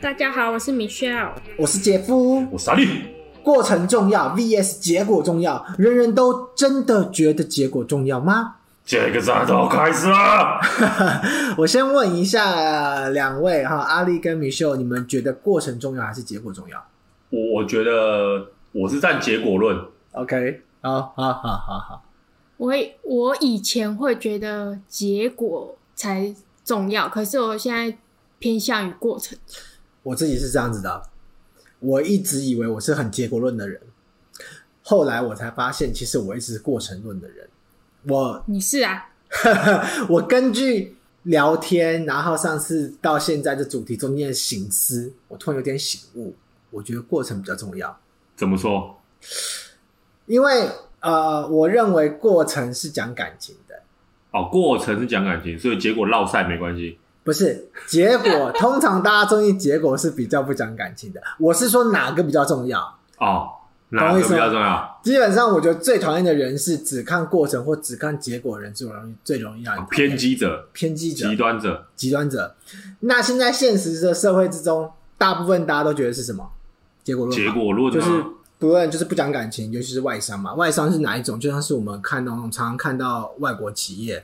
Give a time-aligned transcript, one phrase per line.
[0.00, 2.88] 大家好，我是 Michelle，我是杰夫，我是阿力。
[3.40, 8.56] 过程重要 VS 结果重要，人人都真的觉得结果重要吗？
[8.84, 10.60] 这个战斗开始了。
[11.56, 16.84] 我先问一下两位哈，阿力跟 Michelle，你们觉得过程重要还是结果重要？
[17.30, 19.78] 我我觉得我是站结果论。
[20.12, 22.02] OK，好好好好好。
[22.60, 22.74] 我
[23.04, 27.96] 我以前会觉得结果才重要，可是我现在
[28.38, 29.38] 偏向于过程。
[30.02, 31.02] 我自己是这样子的，
[31.78, 33.80] 我一直以为我是很结果论的人，
[34.82, 37.48] 后来我才发现，其实我一直是过程论的人。
[38.06, 39.10] 我你是啊？
[40.10, 46.34] 我根据聊天，然后上次到现在这主题中间的醒思，我突然有点醒悟，
[46.70, 47.98] 我觉得过程比较重要。
[48.36, 49.00] 怎么说？
[50.26, 50.68] 因为。
[51.00, 53.74] 呃，我认为过程是讲感情的。
[54.32, 56.98] 哦，过程是讲感情，所以结果落赛没关系。
[57.24, 61.20] 不是结果，通常大家中意结果是比较不讲感情的。
[61.38, 62.80] 我是说哪个比较重要？
[63.18, 63.48] 哦，
[63.88, 65.00] 哪个比较重要？
[65.02, 72.54] 基本上，我觉得最讨厌的人是只看过程或只看结果的人，最容易最容易让人偏激者、偏激者、极端者、极端者。
[73.00, 76.50] 那现在现实的社会之中，大部分大家都觉得是什么？
[77.02, 77.36] 结果论。
[77.36, 78.08] 结果论就是。
[78.60, 80.52] 不论就是不讲感情，尤其是外商嘛。
[80.52, 81.40] 外商是哪一种？
[81.40, 84.22] 就像是我们看到那种常常看到外国企业，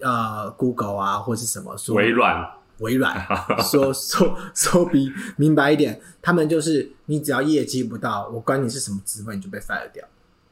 [0.00, 2.44] 呃，Google 啊，或是什么说微软，
[2.80, 3.24] 微软
[3.62, 10.04] 说说说比明白一点，他们就是你只要业绩不到，我管你是什么职位，你就被 fire 掉。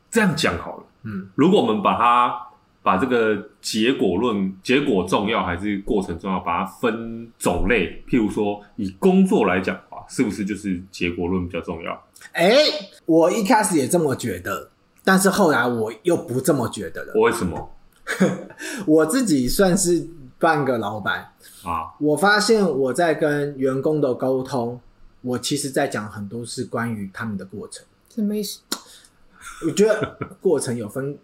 [0.08, 2.32] 这样讲好了，嗯，如果我们把它
[2.80, 9.76] 把这个结果论，结果重要还是过程重要，把它分种类，譬如说以工作来讲
[10.08, 11.92] 是不是就是结果论比较重要？
[12.32, 14.70] 哎、欸，我一开始也这么觉得，
[15.04, 17.12] 但是后来我又不这么觉得了。
[17.14, 17.70] 为什么？
[18.86, 20.06] 我自己算是
[20.38, 21.32] 半个老板
[21.64, 24.80] 啊，我发现我在跟员工的沟通，
[25.22, 27.84] 我其实在讲很多是关于他们的过程。
[28.14, 28.60] 什么意思？
[29.66, 31.18] 我觉得过程有分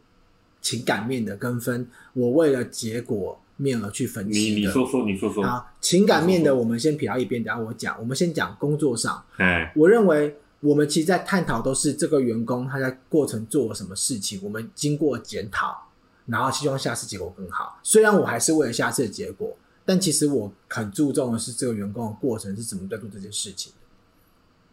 [0.61, 4.61] 情感面的，跟分我为了结果面而去分析的。
[4.61, 5.45] 你你说说，你说说。
[5.45, 7.97] 好，情感面的我们先撇到一边，等下我讲。
[7.99, 9.25] 我们先讲工作上。
[9.37, 10.37] 哎，我认为。
[10.65, 15.89] 我们其实，在探讨都是这个员工他在过程做了什么事情，我们经过检讨，
[16.27, 17.81] 然后希望下次结果更好。
[17.83, 23.73] 虽然我还是为了下次的结果，但其实我很注重的是这个员工的过程是怎么在做这件事情。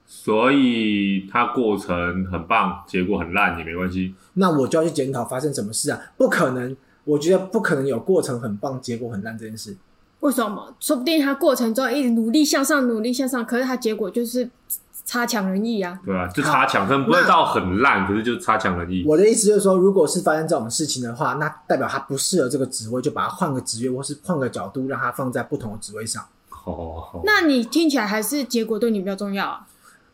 [0.05, 4.13] 所以他过程很棒，结果很烂也没关系。
[4.33, 5.99] 那我就要去检讨发生什么事啊？
[6.17, 6.77] 不可能，
[7.09, 9.75] 我觉得不可能有过程很棒，结果很烂这件事。
[10.19, 10.73] 为什么？
[10.79, 14.49] 说不定他过程中一直努力向上，努力向上，可是他结果就是。
[15.05, 19.03] 差强人意啊，对啊，就差强，但不会到很烂，可是就差强人意。
[19.07, 26.23] 我的意思就是说，如果是发生这种事情的话，那代表他不适合这个职位，就把他换个职位，或是换个角度，让他放在不同的职位上。
[26.63, 29.65] 哦，那你听起来还是结果对你比较重要啊？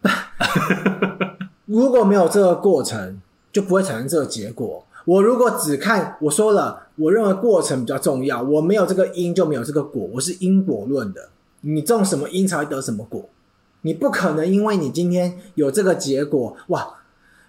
[1.65, 3.19] 如果没有这个过程，
[3.51, 4.85] 就不会产生这个结果。
[5.03, 11.29] 我如果只看，我说了，我认为过程比较重要，我没有这个因就没有这个果，我是因果论的。
[11.61, 13.27] 你种什么因才会得什么果。
[13.81, 16.87] 你不可能因为你今天有这个结果哇！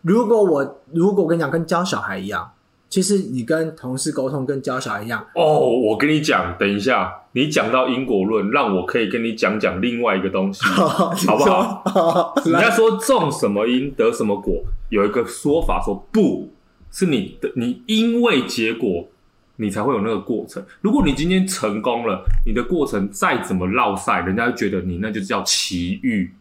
[0.02, 2.50] 如果我如果我跟你讲，跟教小孩一样，
[2.88, 5.68] 其实你跟同事沟通跟教小孩一样哦。
[5.68, 11.82] 我跟你讲，等一下，你讲到因果论，让我可以跟你讲讲另外一个东西，哦、 好不好？
[11.94, 16.48] 哦、人家说种什么因得什么果，有一个说法说不
[16.90, 19.06] 是你的，你因为结果。
[19.56, 20.62] 你才会有那个过程。
[20.80, 26.32] 如果你今天成功了，你的过程再怎么落赛，人家就觉得你那就叫奇遇，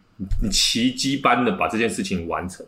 [0.42, 2.64] 你奇迹般的把这件事情完成。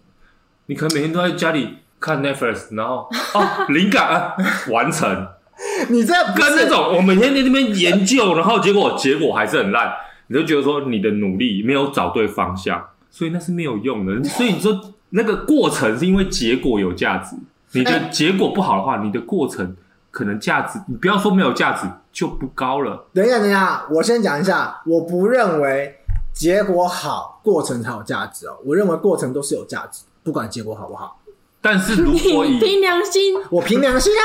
[0.66, 4.36] 你可能每天都在家里看 Netflix，然后哦，灵感啊，
[4.70, 5.28] 完成。
[5.90, 9.92] 你这跟那种我每天在那边研究，然后结果结果还是很烂，
[10.28, 14.22] 你就觉得说你的努力没有找对方向，所以那是没有用的。
[14.24, 17.36] 所以你说那个过程是因为结果有价值，
[17.72, 19.76] 你的结果不好的话，你的过程。
[20.18, 23.06] 可能价值，你不要说没有价值就不高了。
[23.14, 25.96] 等一下，等一下，我先讲一下，我不认为
[26.34, 28.58] 结果好，过程才有价值哦。
[28.64, 31.20] 我认为过程都是有价值，不管结果好不好。
[31.60, 34.22] 但是如果你凭良心，我凭良心啊。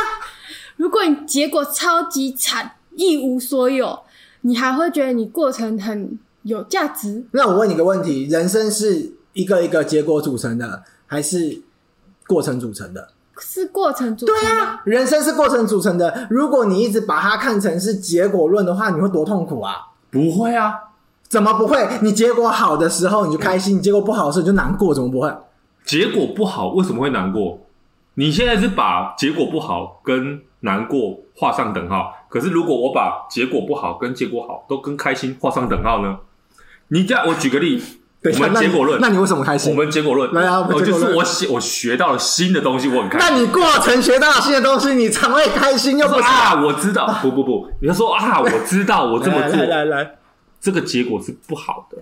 [0.78, 4.00] 如果你结果超级惨，一无所有，
[4.42, 7.24] 你还会觉得你过程很有价值？
[7.34, 11.62] 那我问你个问题：人生是一个一个结果组成的，还是
[12.26, 13.10] 过程组成的？
[13.40, 14.42] 是过程组成的。
[14.42, 16.28] 对啊，人生是过程组成的。
[16.30, 19.76] 如果你一直把它看成是结果论的话，你会多痛苦啊！
[20.12, 20.74] 不会啊，
[21.28, 21.88] 怎么不会？
[22.02, 25.34] 你结果好的时候你就开心，你结果不好的时候你就难过，怎么不会？
[25.86, 27.60] 结果不好为什么会难过？
[28.16, 36.20] 你现在是把结果不好跟难过画上等号，可是如果我把结果不好跟结果好都跟开心画上等号呢？
[36.90, 37.82] 你这样，我举个例。
[38.24, 39.72] 我们结果论，那你为什么开心？
[39.72, 43.28] 我们结果论，来啊，我就是我学我学到了新的东西，我很开心。
[43.30, 46.64] 那你过程学到了新的东西，你常会开心又不是啊？
[46.64, 50.12] 我知道，不不不，你要说啊，我知道， 我这么做，来来来，
[50.62, 51.98] 这个结果是不好的，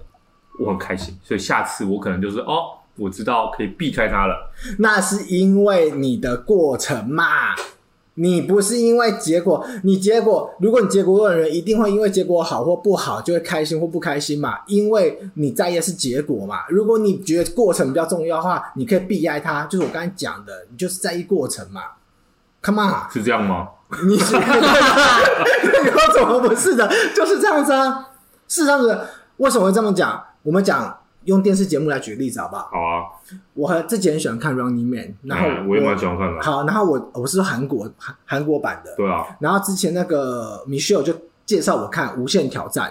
[0.59, 2.65] 我很开心，所以下次我可能就是哦，
[2.97, 4.51] 我知道可以避开它了。
[4.77, 7.55] 那是因为你的过程嘛。
[8.15, 14.59] 你不是因为结果，你结果，如果你结果论的人一定会因为结果好或不好就会开心或不开心嘛？
[14.67, 16.67] 因为你在意的是结果嘛。
[16.69, 19.63] 如果你觉得过程比较重要的话，你可以避开它。
[19.65, 21.81] 就是我刚才讲的，你就是在意过程嘛。
[22.61, 23.69] Come on，是这样吗？
[24.05, 24.35] 你是？
[24.35, 26.87] 你说怎么不是的？
[27.15, 28.09] 就是这样子啊。
[28.47, 28.99] 是这样子，
[29.37, 30.21] 为什么会这么讲？
[30.43, 30.97] 我们讲。
[31.25, 32.69] 用电视节目来举例子好不好？
[32.71, 33.05] 好啊，
[33.53, 36.41] 我很自己很喜欢看《Running Man》，然后我，嗯、我也蛮喜欢看的。
[36.41, 39.25] 好，然后我我是韩国韩韩国版的，对啊。
[39.39, 41.13] 然后之前那个 Michelle 就
[41.45, 42.89] 介绍我看《无限挑战》，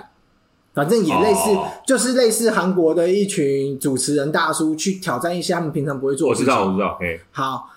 [0.73, 6.53] 反正也类似，哦、就是类似韩国的一群主持人大叔去挑战一些他们平常不会做的事情。
[6.53, 6.97] 我知道，我知道。
[7.01, 7.69] 嘿，好，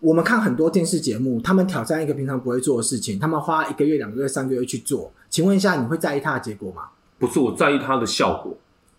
[0.00, 5.12] 我们看很多电视节目，他们挑战一个平常不会做的事情，他们花一个月、两个月、三个月去做。
[5.30, 6.82] 请问一下，你会在意他的结果吗？
[7.18, 8.52] 不是，我在意他的效果。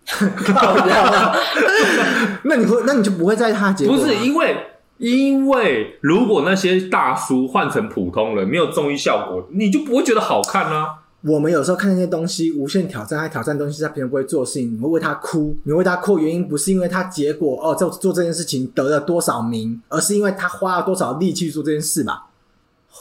[2.43, 3.97] 那你会，那你就不会在意他结果？
[3.97, 4.57] 不是因为，
[4.97, 10.99] 因为如果那些大叔换成普通人，没有综艺效果，你就不会觉得好看啊。
[11.21, 22.25] 我们有时候看那些东西，无限挑战，他挑战东西，他平常不会做的事情，你会为他哭，你会为他哭，原因不是因为他结果哦，做做这件事情得了多少名，而是因为他花了多少力气做这件事吧。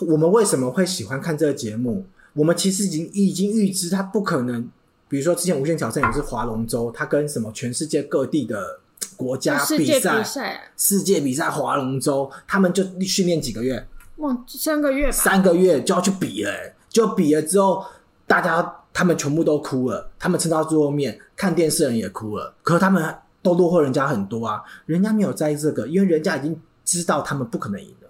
[0.07, 2.07] 我们为什么会喜欢看这个节目？
[2.35, 4.69] 我们其实已经已经预知他不可能。
[5.13, 8.81] 比如说，之前《无限挑战》也是划龙舟，他跟什么全世界各地的
[9.15, 13.87] 国家比赛，世界比赛划龙舟，他们就训练几个月，
[14.17, 16.51] 哇，三个月，三个月就要去比了，
[16.89, 17.85] 就比了之后，
[18.27, 28.09] 大家他们全部都哭了，他们撑到最后面，看电视人也哭了，可是他们都落后人家很多啊，人家没有在意这个，因为人家已经知道他们不可能赢了，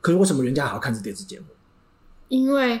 [0.00, 1.44] 可是为什么人家还要看这电视节目？
[2.28, 2.80] 因为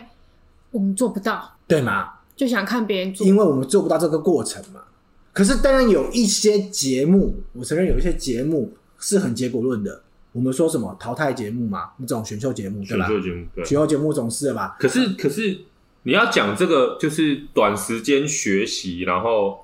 [0.70, 2.14] 我们做不到，对吗？
[2.38, 4.80] 就想看别人做，因为我们做不到这个过程嘛。
[5.32, 10.02] 可是当然有一些节目，我承认有一些节目是很结果论的。
[10.30, 13.08] 我们说什么淘汰节目嘛，那种选秀节目，对吧？
[13.08, 14.76] 选秀节目，对，选秀节目总是的吧。
[14.78, 15.58] 可是，可是
[16.04, 19.58] 你要讲这个，就是短时间学习，然后，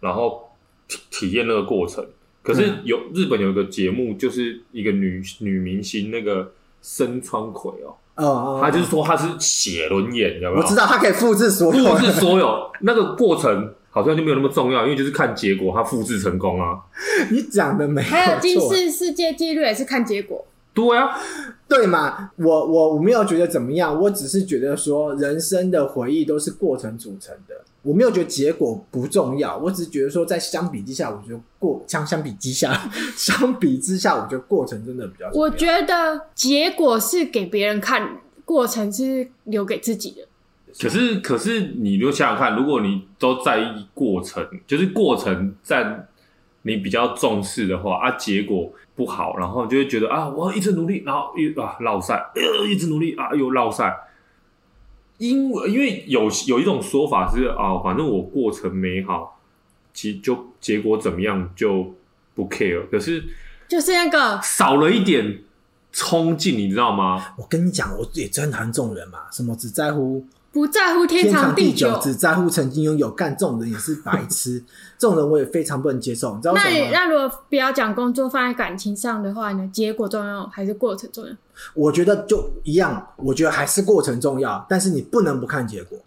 [0.00, 0.50] 然后
[0.86, 2.06] 体体验那个过程。
[2.42, 6.52] 可是有日本有一个节目，就是一个女女明星，那个
[6.82, 7.96] 深川葵哦。
[8.16, 10.62] 哦，他就是说他是写轮眼，有没有？
[10.62, 16.78] 我知道他可以复制所有，复制所有那个过程好像就没有那么重要，因为就是看结果，他复制成功啊。
[17.30, 18.10] 你讲的没错。
[18.10, 20.44] 还有金氏世界纪录也是看结果。
[20.76, 21.18] 对啊，
[21.66, 22.30] 对嘛？
[22.36, 27.54] 我我我没有觉得怎么样，我只是觉得说人生的回忆都是过程组成的。
[27.82, 35.40] 我没有觉得结果不重要，我只是觉得说，在相比之下，我觉得过相相比之下，相比之下， 我觉得过程真的比较重要。
[35.40, 40.26] 我觉得结果是给别人看，过程是留给自己的。
[40.78, 46.06] 可是，可是，你就想想看，如果你都在意过程，就是过程在
[46.66, 53.96] 你比较重视的话，啊，结果不好，然后就会觉得啊，我要一直努力，然后又啊落赛，呃，一直努力啊又落赛。
[55.18, 59.40] 因为因为有有一种说法是啊，反正我过程美好，
[59.94, 61.94] 其实就结果怎么样就
[62.34, 62.82] 不 care。
[62.90, 63.24] 可是
[63.68, 65.44] 就是那个少了一点
[65.92, 67.34] 冲劲，你知道吗？
[67.38, 70.26] 我跟你讲，我也真讨厌这种人嘛，什么只在乎。
[70.56, 73.10] 不在乎天长地久，地久只在乎曾经拥有。
[73.10, 74.64] 干这种人也是白痴，
[74.96, 76.34] 这种人我也非常不能接受。
[76.34, 76.62] 你知道吗？
[76.64, 79.68] 那那如果不要讲工作，放在感情上的话呢？
[79.70, 81.32] 结果重要还是过程重要？
[81.74, 85.98] 我觉得就一样，我觉得还是过程重要，但是你不能不看结果，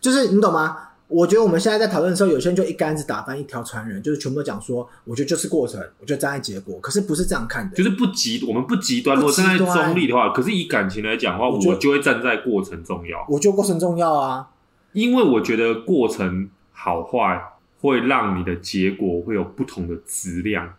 [0.00, 0.87] 就是你懂吗？
[1.08, 9.16] 我觉得我们现在在讨论的时候，有些人就一竿子打翻一条船人，就是全部都讲说，我觉得就是过程，我觉得站在结果，可是不是这样看的，就是不极，我们不极端。
[9.16, 13.24] 如果站在中立的话，可是以感情来讲的话，我就，我就会站在过程重要。
[13.28, 14.48] 我觉得过程重要啊，
[14.92, 17.42] 因为我觉得过程好坏
[17.80, 20.74] 会让你的结果会有不同的质量。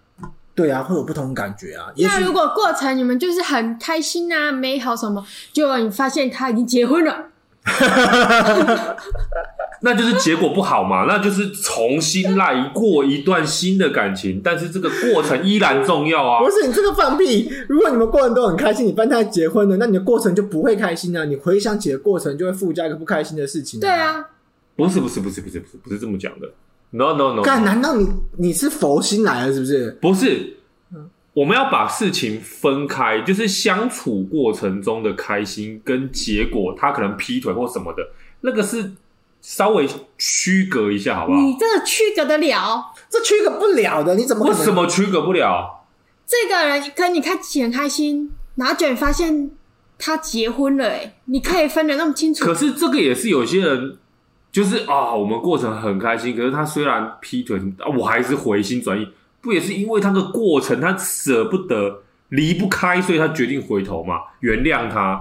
[0.53, 1.88] 对啊，会有不同的感觉啊。
[1.98, 7.28] 那如果过程你们就是很开心啊、美好什么，就你发现他已经结婚了。
[9.81, 16.43] 那就是结果不好嘛，那就是重新来过一段新的感情，但是这个过程依然重要啊。
[16.43, 17.49] 不是你这个放屁！
[17.69, 21.23] 如果你们过程都很开心，你帮他结婚了，那你的过程就不会开心啊。
[21.23, 23.81] 你回想起的过程就会附加一个不开心的事情啊。
[23.81, 24.25] 对啊，
[24.75, 26.49] 不是不是不是不是不是不是这么讲的。
[26.91, 27.41] No no no！
[27.41, 29.91] 干，难道你你是佛心来了是不是？
[30.01, 30.57] 不是。
[31.39, 38.05] 我们要把事情分开，就是相处过程中的开心跟结果，他可能劈腿或什么的，
[38.41, 38.91] 那个是
[39.39, 41.39] 稍微区隔一下，好不好？
[41.39, 42.91] 你这个区隔得了？
[43.10, 44.60] 这区隔不了的，你怎么可能？
[44.60, 45.86] 为什么区隔不了？
[46.27, 49.50] 这个人跟你看起很开心，然后就发现
[49.98, 52.43] 他结婚了，哎，你可以分得那么清楚？
[52.43, 53.98] 可是这个也是有些人，
[54.51, 59.08] 就是啊，我们过程很开心，可是他虽然劈腿什么，我还是回心转意。
[59.41, 65.19] 不也是因为他的过程，他舍不得、离不开，所以他决定回头嘛，原谅他。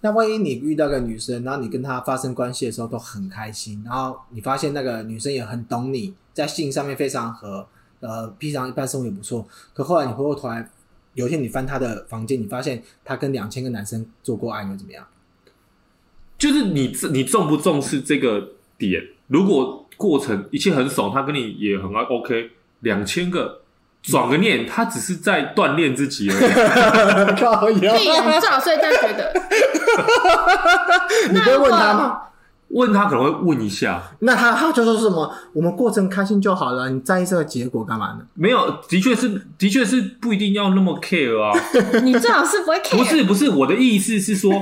[0.00, 7.66] 那万一你遇到个女生，然后你跟她发生关系的时候都很开心，然后你发现那个女生也很懂你，在性上面非常合，
[8.00, 9.46] 呃，平常一般生活也不错。
[9.72, 10.70] 可后来你回过头来，
[11.14, 15.06] 有一天你翻她的房间，你发现她跟两千个男生做过爱，又怎么样？
[16.36, 19.02] 就是你你重不重视这个点？
[19.28, 22.50] 如果过程一切很爽，她跟你也很爱，OK。
[22.84, 23.62] 两千个，
[24.02, 27.34] 转个念，他只是在锻炼自己而已。
[27.40, 27.96] 靠腰！
[27.96, 29.32] 对呀，最好是这样觉得。
[31.32, 32.20] 你不会问他吗？
[32.68, 34.02] 问他可能会问一下。
[34.20, 35.32] 那他他就说什么？
[35.52, 38.20] 我们过程开心就好了，你在意这个结果干嘛呢？
[38.34, 41.52] 没有，的确是，的确是不一定要那么 care 啊。
[42.02, 42.96] 你最好是不会 care。
[42.98, 44.52] 不是不是，我的意思是说，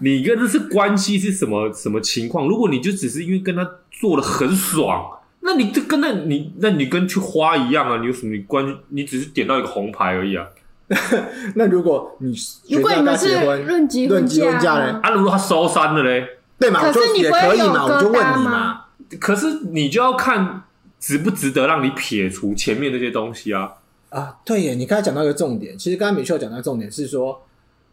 [0.00, 2.48] 你跟这是关系是什么什么情况？
[2.48, 5.04] 如果你就只是因为跟他做的很爽。
[5.44, 8.00] 那你这跟那你那你跟去花一样啊？
[8.00, 8.66] 你有什么关？
[8.88, 10.46] 你只是点到一个红牌而已啊。
[11.54, 12.34] 那如果你
[12.70, 15.00] 如果你们是论及婚嫁呢？
[15.02, 16.26] 啊，如果他收山了嘞？
[16.58, 16.80] 对嘛？
[16.80, 18.84] 可是你不会有疙瘩吗？
[19.20, 20.62] 可是你就要看
[20.98, 23.70] 值不值得让你撇除前面那些东西啊。
[24.08, 24.74] 啊，对耶！
[24.74, 27.42] 你刚才讲到一个重点，其实刚才米秀讲到重点是说，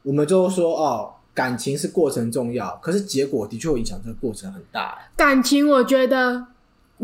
[0.04, 4.98] 我们就说哦，感情是过程重要，可是结果的确会影响这个过程很大。
[5.18, 6.46] 感情，我觉得。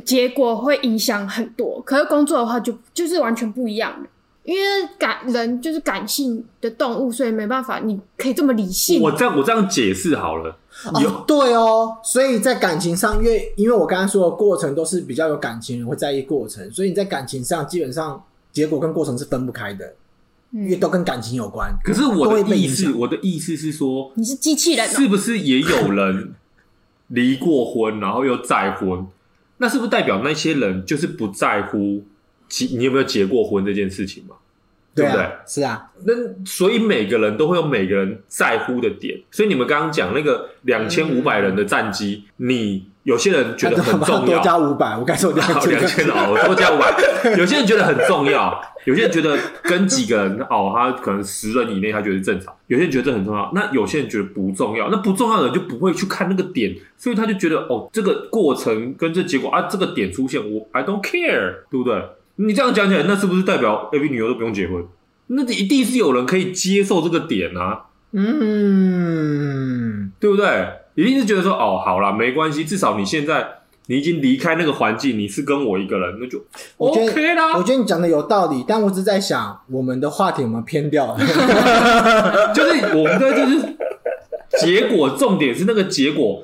[0.06, 4.10] 结果会影响很多，可是工作的话就就是完全不一样的，
[4.44, 9.02] 因为感人就是感性的动物，所以没办法，你可以这么理性。
[9.02, 10.56] 我这样我这样解释好了，
[11.02, 19.96] 有、哦、对哦，所以在感情上，因为因为我刚刚说的过程都是比较有感情人会在意过程，所以你在感情上基本上结果跟过程是分不开的，
[20.52, 21.74] 嗯、因为都跟感情有关。
[21.84, 26.36] 可是我的意思，我的意思是说，你是机器人、哦，是不是也有人
[27.08, 29.06] 离过婚，然后又再婚？
[29.58, 32.06] 那是不是代表那些人就是不在乎
[32.48, 34.36] 结你有没有结过婚这件事情嘛？
[34.96, 35.30] 对不对？
[35.46, 35.92] 是啊。
[36.06, 36.14] 那
[36.46, 39.22] 所以每个人都会有每个人在乎的点。
[39.32, 44.36] 所以你们刚刚讲那个两千五百人的战机，你有些人觉得很重要。
[44.36, 45.72] 多加五百，我感受两千。
[45.72, 46.94] 两千哦，多加五百。
[47.38, 52.54] 有些人觉得很重要，有些人觉得跟几个人哦，他可能十人以内他觉得正常。
[52.68, 54.90] 有些人觉得这很重要，那有些人觉得不重要。
[54.90, 62.04] 那不重要的人就不会去看那个点，所以他就觉得哦，这个过程跟这结果啊，这个点出现，我 I don't care，对不对？
[62.36, 64.86] 你这样讲起来，那是不是代表 AV 女优都不用结婚？
[65.28, 67.86] 那一定是有人可以接受这个点啊，
[68.20, 70.68] 嗯，对不对？
[70.96, 73.48] 一定是觉得说哦，好啦，没关系，至少你现在
[73.86, 76.44] 你已经离开那个环境，你是跟我一个人，那就
[76.78, 77.56] OK 啦。
[77.56, 81.20] 我觉得你讲的有道理，但我只是在想，我们的话题有没有偏掉了？
[82.56, 83.78] 就是我们的就是
[84.60, 86.44] 结果，重点是那个结果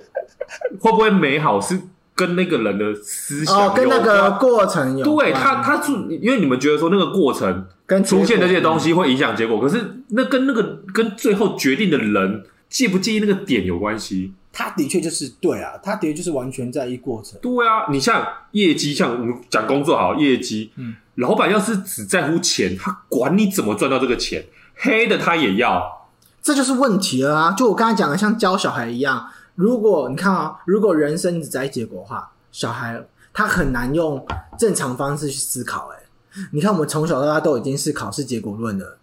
[0.79, 1.79] 会不会美好是。
[2.15, 5.31] 跟那个人的思想有关，哦，跟那个过程有关。
[5.31, 14.33] 对他，他是因为你们觉得说那个过程跟出现的这些东西会影响结果，可是那跟那个跟最后决定的人介不介意那个点有关系。
[14.55, 17.39] 他的确就是对啊，他的确就是完全在意过程。
[17.41, 24.45] 对啊，你像业绩，像我们讲工作好，业绩，嗯，老板要是只在乎钱，他管你怎么赚到这个钱，
[24.75, 26.07] 黑的他也要，
[26.39, 27.51] 这就是问题了啊！
[27.53, 29.27] 就我刚才讲的，像教小孩一样。
[29.55, 34.23] 如果你看啊，如果人生只在意结果的话，小孩他很难用
[34.59, 35.89] 正常方式去思考。
[35.95, 36.02] 哎，
[36.51, 38.97] 你看我们从小到大都已经是考试结果论了。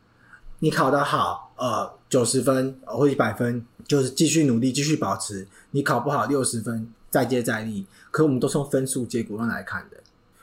[0.60, 5.46] 你考得好，呃，九十分或一百分，就是继续努力，继续保持。
[5.70, 7.86] 你考不好，六十分，再接再厉。
[8.10, 9.96] 可我们都是用分数结果论来看的。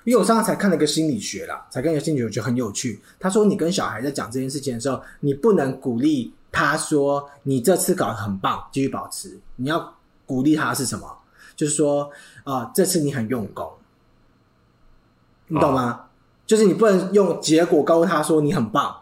[0.03, 3.01] 因为我上次才看了个心理学啦，才看一个心理学，我觉得很有趣。
[3.19, 9.39] 他说，你跟小孩在讲这件事情的时候，你不能鼓励他说你这次考得很棒，继续保持。
[9.57, 9.93] 你要。
[10.27, 11.19] 鼓励他是什么？
[11.55, 12.11] 就是说
[12.43, 13.71] 啊、这次你很用功，
[15.47, 16.06] 你懂吗？
[16.47, 18.95] 就是你不能用结果告诉他说你很棒，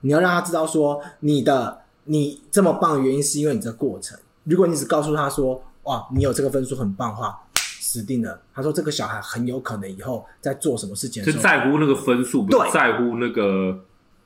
[0.00, 4.18] 你要让他知道说你的你这么棒的原因是因为你这个过程。
[4.44, 7.38] 如果你只告诉他说哇，你有这个分数很棒的话，
[7.80, 8.40] 死定了。
[8.54, 13.78] 他说这个小孩很有可能以后在做什么事情就在乎那个分数，不，在乎那个，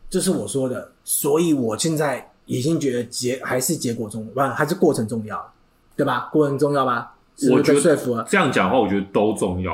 [0.08, 0.92] 这是我说的。
[1.02, 5.52] 所以我现在已经觉得结还是结果重，不还是过程重要。
[5.96, 6.28] 对吧？
[6.30, 7.14] 过程重要吧？
[7.50, 7.96] 我觉得
[8.28, 9.72] 这样讲的话，我觉得都重要。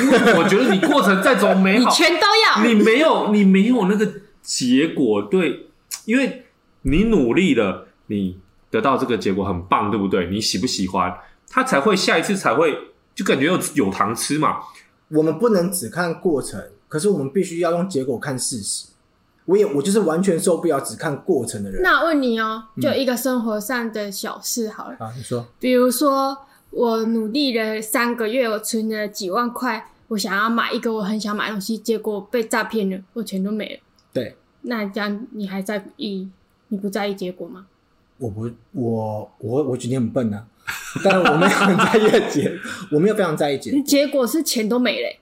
[0.00, 2.64] 因为我觉得你过程再怎么美好，你全都要。
[2.64, 5.68] 你没有，你没有那个结果对，
[6.06, 6.46] 因为
[6.82, 8.38] 你努力了，你
[8.70, 10.28] 得到这个结果很棒，对不对？
[10.28, 11.12] 你喜不喜欢？
[11.50, 12.76] 他才会下一次才会
[13.14, 14.60] 就感觉有有糖吃嘛。
[15.08, 16.58] 我们不能只看过程，
[16.88, 18.86] 可是我们必须要用结果看事实。
[19.44, 21.82] 我也我就是完全受不了只看过程的人。
[21.82, 24.96] 那我问你哦，就一个生活上的小事好了。
[25.00, 26.38] 嗯、啊，你说，比如说
[26.72, 33.80] 我努力了三个月，我存了几万块，我想要买一个我很想买的东西，结果被诈骗了，我钱都没了。
[34.12, 36.28] 对，那这样你还在意？
[36.68, 37.66] 你不在意结果吗？
[38.18, 40.46] 我不，我我我觉得很笨啊，
[41.04, 42.50] 但我没有很在意结，
[42.90, 43.80] 我没有非常在意结果。
[43.84, 45.18] 结果是钱都没了、欸。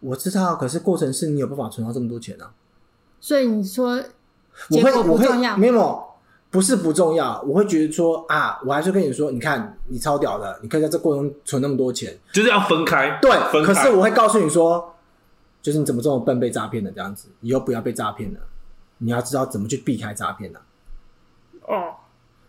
[0.00, 2.52] 我知道，可是过程是你有办法存到这么多钱啊。
[3.20, 4.02] 所以你说
[4.70, 5.56] 结果不重要？
[5.56, 6.04] 没有，
[6.54, 7.42] 不是不重要。
[7.44, 13.18] 我会觉得说啊，我还是跟你说，你看你超屌的，你可以在这过程中存那么多钱，就是要分开。
[13.20, 13.74] 对，分开。
[13.74, 14.94] 可是我会告诉你说，
[15.60, 18.38] 就是你怎么这么笨被诈骗的这样子，以后不要被诈骗了。
[18.98, 20.60] 你要知道怎么去避开诈骗的。
[21.66, 21.96] 哦，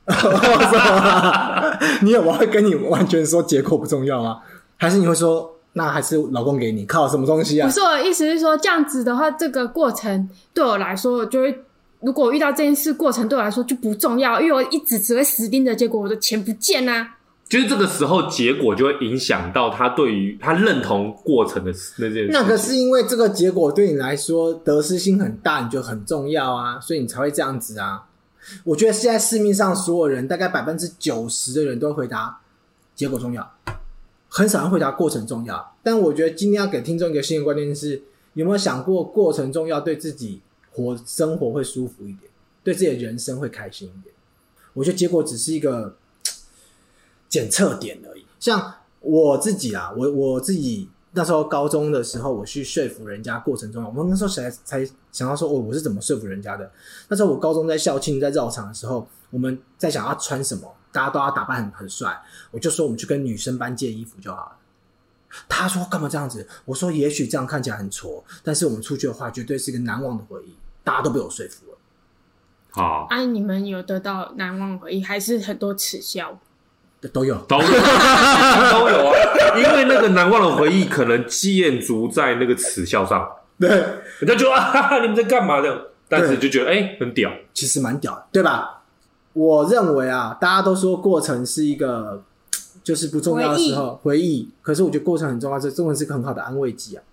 [2.03, 4.41] 你有我会跟你完全说结果不重要吗？
[4.77, 5.51] 还是你会说？
[5.77, 7.67] 那还是老公给你靠什么东西啊？
[7.67, 11.65] 不是，我的意思是说，这样子的话，这个过程对我来说，我就会
[12.05, 17.17] 如果我遇到这件事，过程对我来说就不重要，因为我一直只会死盯着结果，我的钱不见啊。
[17.49, 22.29] 就是这个时候，结果就会影响到他对于他认同过程的那件事。
[22.31, 28.03] 那个是因为这个结果对你来说得失心很大，你就很重要啊，所以你才会这样子啊。
[28.63, 32.39] 我觉得现在市面上所有人，大概百分之九十的人都会回答
[32.93, 33.51] 结果重要。
[34.27, 40.41] 很少人回答过程重要，但我觉得今天要给听众一个新的观念是：有没有想过过程重要，对自己
[40.75, 42.29] 活生活会舒服一点，
[42.63, 44.13] 对自己的人生会开心一点？
[44.73, 45.95] 我觉得结果只是一个
[47.29, 48.25] 检测点而已。
[48.39, 53.89] 像我自己啊，我我自己那时候高中的时候，我去说服人家过程重要。
[53.89, 56.69] 我那时候才才想到说，哦，我是怎么说服人家的？
[57.07, 60.75] 那时候我高中在校庆在绕场的时候，我们在想要穿什么。
[60.91, 62.17] 大家都要打扮很很帅，
[62.51, 64.57] 我就说我们去跟女生班借衣服就好了。
[65.49, 66.47] 他说干嘛这样子？
[66.63, 70.55] 我说也许这样看起来很挫，但是我们出去的话绝对是一个难忘的回忆。
[70.85, 71.77] 大家都被我说服了。
[72.71, 76.39] 好，哎、啊，你们有得到难忘回忆，还是很多耻笑？
[77.11, 77.67] 都有，都有，
[78.71, 79.13] 都有啊！
[79.57, 83.29] 因为那个难忘的回忆可能建筑在那个耻笑上。
[83.59, 83.69] 对，
[84.19, 85.91] 人家就啊哈哈，你们在干嘛的？
[86.07, 88.83] 但是就觉得哎、欸，很屌，其实蛮屌的，对吧？
[89.33, 92.23] 我认为啊，大家都说过程是一个
[92.83, 97.03] 就是不重要的时候回忆，回忆，可是我觉得过程很重要，这真的是一个很好的安慰剂啊。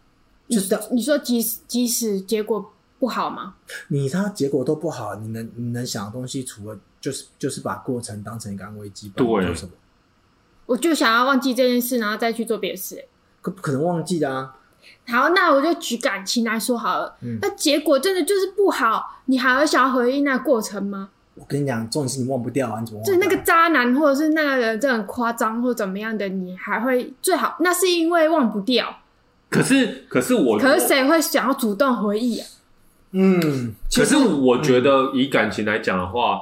[0.49, 3.55] 就是你说即使即使结果不好吗？
[3.89, 9.73] 你他结果都不好，你能你能想的东西，除了就是就是把过程当成一个安慰剂，对，有什么？
[10.67, 13.05] 我就想要忘记这件事，然后再去做别的事。
[13.41, 14.55] 可不可能忘记的啊？
[15.09, 17.17] 好，那我就举感情来说好了。
[17.23, 21.11] 嗯，那结果真的就是不好，你还会想要回忆那过程吗？
[21.35, 22.79] 我跟你讲，这种事你忘不掉啊！
[22.79, 23.05] 你怎么忘？
[23.05, 27.57] 就那个渣男，或者是那个人，这很夸张，或怎么样的，你还会最好？
[27.59, 28.99] 那是因为忘不掉。
[29.51, 32.47] 可是，可是我，可是谁会想要主动回忆啊？
[33.13, 36.41] 嗯，可是我觉得以感情来讲的话，嗯，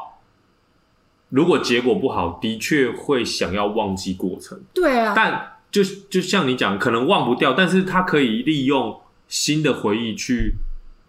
[1.28, 4.60] 如果结果不好，的确会想要忘记过程。
[4.72, 8.96] 对啊，但就就像你讲，可能忘不掉，但是他可以利用
[9.28, 10.54] 新的回忆去。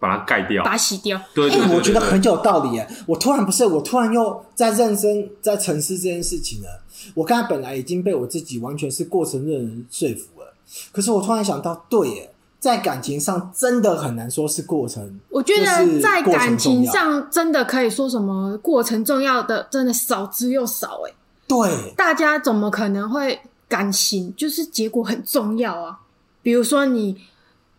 [0.02, 1.16] 把它盖掉，把它洗掉。
[1.32, 2.84] 对，对，我觉得很有道理耶。
[3.06, 6.82] 我突然不是，我突然又在认真在沉思这件事情了。
[7.14, 10.54] 我刚才本来已经被我自己完全是过程的人说服了，
[10.90, 12.31] 可是我突然想到，对耶，
[12.62, 15.18] 在感情上真的很难说是过程。
[15.28, 21.00] 我觉得在感情上真的可以说什么过程重要的，真的少之又少。
[21.08, 21.12] 哎，
[21.48, 25.98] 对，大家怎么可能会感情就是结果很重要啊？
[26.40, 27.18] 比如说你。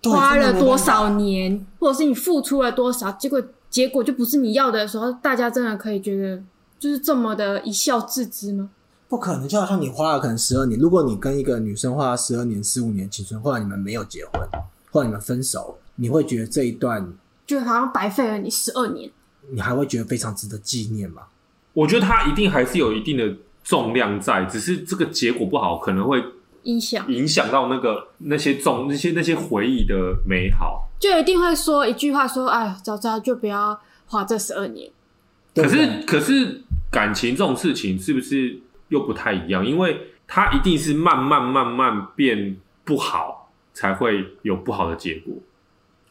[0.06, 6.44] 花了多少年，或者是你付出了多少，结果结果就不是你要的时候，大家真的可以觉得
[6.78, 8.70] 就是这么的一笑置之吗？
[9.08, 14.42] 不可能，就好像你花了可能十二年，如果你跟一个女生花了十二年、十五年青春，后来你们没有结婚，
[14.94, 17.14] 后来你们分手，你会觉得这一段
[17.46, 19.12] 就好像白费了你十二年，
[19.50, 21.24] 你还会觉得非常值得纪念吗？
[21.74, 26.24] 我觉得它一定还是有一定的重量在，只是这个结果不好，可能会。
[26.64, 34.90] 影响影响到那个那些重那些那些回忆的美好，就一定会说一句话说：“哎，早知道就不要花这十二年。”
[35.54, 39.66] 可是可是感情这种事情是不是又不太一样？
[39.66, 43.43] 因为它一定是慢慢慢慢变不好，
[43.74, 45.34] 才会有不好的结果。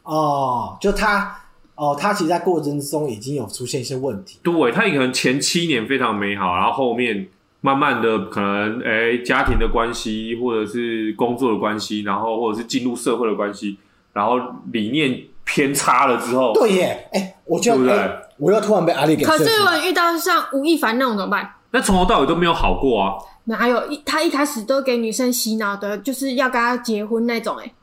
[0.02, 1.38] 哦，就他
[1.74, 4.38] 哦，他其实，在过程中已经有出现一些问题。
[4.42, 7.28] 对，他可能前七年非常美好，然后后面。
[7.64, 13.78] 慢慢的，可能诶、欸，家庭的关系，或者是工作的关系，然后或者是进入社会的关系，
[14.12, 14.36] 然后
[14.72, 19.44] 理念偏差了之后，对耶，哎、欸，我觉得对不对哎我又突然被阿力给可是
[19.88, 21.54] 遇到像吴亦凡那种怎么办？
[21.72, 23.14] 那从头到尾都没有好过啊。
[23.44, 27.64] 哪有一他一开始都给女生洗脑的，就是要跟他结婚那种、欸？
[27.64, 27.74] 哎，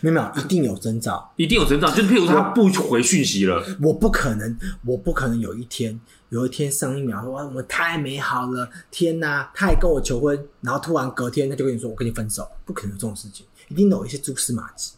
[0.00, 1.32] 没有没有，一定有征兆。
[1.36, 14.92] 一定有成长，就是譬如说他不回讯息了，我不可能，我不可能有一天，有一天上一秒说哇，我们太美好了，天哪，他还跟我求婚，然后突然隔天他就跟你说我跟你分手，不可能有这种事情，一定有一些蛛丝马迹，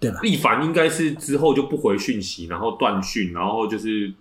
[0.00, 0.20] 对吧？
[0.22, 4.14] 亦凡应该是之后就不回讯息，然后断讯，然后就是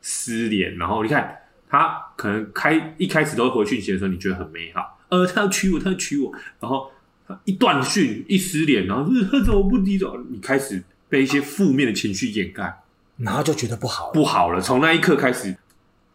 [0.00, 1.36] 失联，然后你看
[1.74, 6.92] 他可能开一开始都回讯息的时候，你觉得很美好，呃，他要娶我，他要娶我，然后
[7.44, 10.16] 一断讯一失联，然后他怎么不低头？
[10.30, 12.80] 你开始被一些负面的情绪掩盖，
[13.16, 15.56] 然后就觉得不好，不好了，从那一刻开始，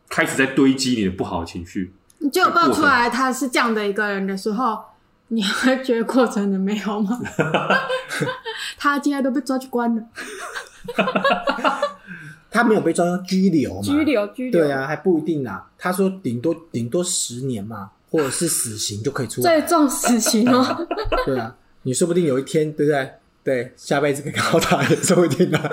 [0.07, 1.91] 开始在堆积你的不好的情绪。
[2.19, 4.79] 你就爆出来他是这样的一个人的时候，
[5.27, 7.19] 你会觉得过程很美好吗？
[8.79, 10.03] 他今天都被抓去关了，
[12.51, 13.81] 他没有被抓到拘留嘛？
[13.81, 14.61] 拘留拘留。
[14.61, 15.69] 对啊，还不一定啊。
[15.77, 19.59] 他说顶多顶多十年嘛，或者是死刑就可以出来。
[19.59, 20.87] 最重死刑哦。
[21.25, 23.11] 对啊，你说不定有一天，对不对？
[23.41, 25.61] 对，下辈子可以告他也说不定啊，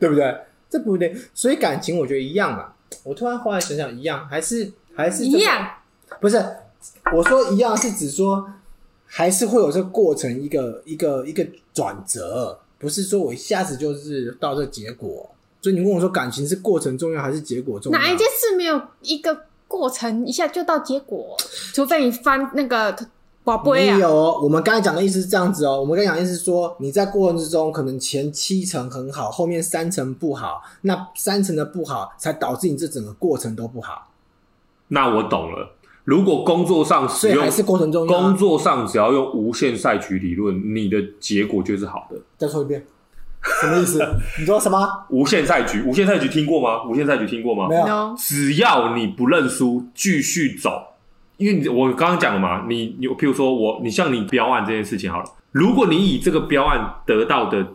[0.00, 0.36] 对不对？
[0.68, 2.72] 这不对，所以感情我觉得一样嘛。
[3.04, 5.68] 我突然后来想想，一样还是还是、一样？
[6.20, 6.42] 不是，
[7.12, 8.48] 我说一样是指说，
[9.04, 12.58] 还是会有这个过程，一个一个一个转折。
[12.78, 15.30] 不是说我一下子就是到这结果，
[15.62, 17.98] 所以你问我说感情是过程重要还是结果重要？
[17.98, 21.36] 哪一件事没有一个过程一下就到结果？
[21.72, 22.96] 除非你翻那个
[23.44, 23.96] 宝贝啊。
[23.96, 25.80] 没有，我们刚才讲的意思是这样子哦。
[25.80, 34.10] 我们刚才讲的意思是说，你在过程之中可能前七层很好，后面三层不好，那三层的不好才导致你这整个过程都不好。
[34.88, 35.75] 那我懂了。
[36.06, 42.16] 如果工作上使用，还是过程中工作上只要用无限赛局理论，你的结果就是好的。
[42.38, 42.86] 再说一遍，
[43.60, 44.00] 什么意思？
[44.38, 44.88] 你说什么？
[45.10, 46.84] 无限赛局，无限赛局听过吗？
[46.84, 47.66] 无限赛局听过吗？
[47.68, 48.14] 没有。
[48.16, 50.80] 只要你不认输，继续走，
[51.38, 57.66] 因为你我刚刚讲了嘛，你你譬如说我，你像你标案这件事情好了，如果你以这个标案得到的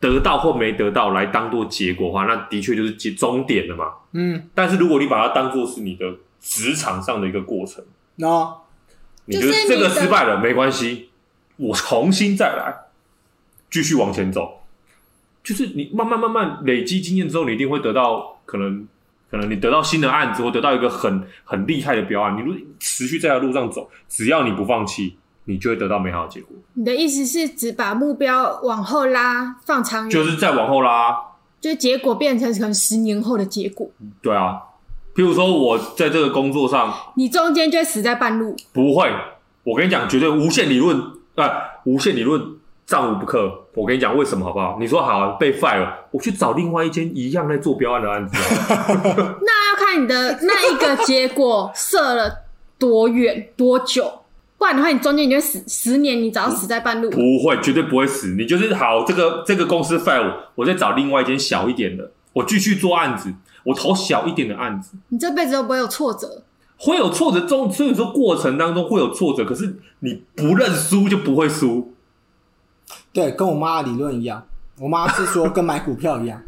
[0.00, 3.84] 得到或没得到来当做结果的话，那的确就是结终点了嘛。
[4.12, 4.48] 嗯。
[4.54, 6.06] 但是如果你把它当做是你的。
[6.40, 7.84] 职场上的一个过程，
[8.16, 8.54] 那、no.
[9.26, 11.10] 你觉得这个失败了没关系，
[11.56, 12.74] 我重新再来，
[13.70, 14.62] 继续往前走。
[15.44, 18.88] 就是你慢慢慢慢累积经验之后，你一定会得到可能
[19.30, 22.36] 可能你得到新的案子，或得到一个很很厉害的标案。
[22.36, 26.56] 你如果持续在这路上走，只要你不放弃，你就会得到美好的结果。
[26.74, 31.16] 你的意思是只把目标往后拉，放长远，就是再往后拉，
[31.60, 33.88] 就结果变成可能十年后的结果。
[34.20, 34.62] 对啊。
[35.14, 38.56] 譬如说，我在这个工作上，你中间就会死在半路。
[38.72, 39.10] 不会，
[39.64, 40.96] 我跟你讲，绝对无限理论
[41.34, 41.52] 啊、呃，
[41.84, 42.40] 无限理论
[42.86, 43.66] 战无不克。
[43.74, 44.76] 我跟你讲为什么，好不好？
[44.80, 48.36] 你说好被 fire 了，我去找另外一间一样在做标案的案子。
[49.42, 52.44] 那要看你的 那一个结果射了
[52.78, 54.22] 多远多久，
[54.58, 57.10] 不然的话，你中间你就死十年，你只要死在半路。
[57.10, 58.34] 不会，绝对不会死。
[58.38, 63.32] 你就是好，这个这个公司 fire 我，我再找另外一间小一点的，我继续做案子。
[63.64, 66.42] 我投小一点的案子，你这辈子都不会有挫折，
[66.78, 71.94] 会有挫折中，所以说过程当中会有挫折，可是你不认输就不会输。
[73.12, 74.46] 对，跟我妈的理论一样，
[74.78, 76.40] 我妈是说跟买股票一样。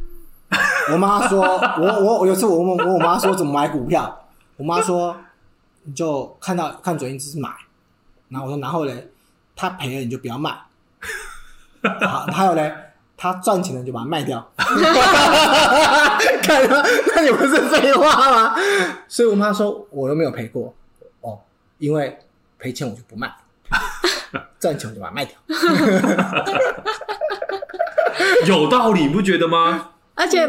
[0.92, 5.16] 我妈说，我我我有次我问我我妈说怎么买股票，我妈说
[5.85, 7.48] 你就看到看准一只是买，
[8.29, 9.11] 然后我说然后嘞，
[9.55, 10.51] 他赔了你就不要卖，
[12.01, 12.75] 好，还有嘞。
[13.22, 14.66] 他赚钱了就把它卖掉， 看
[16.66, 18.56] 他，那你不是废话吗？
[19.06, 20.74] 所以我妈说我都没有赔过
[21.20, 21.38] 哦，
[21.78, 22.18] 因为
[22.58, 23.32] 赔钱我就不卖，
[24.58, 25.37] 赚钱我就把它卖掉，
[28.44, 29.90] 有道理，你不觉得吗？
[30.16, 30.44] 而且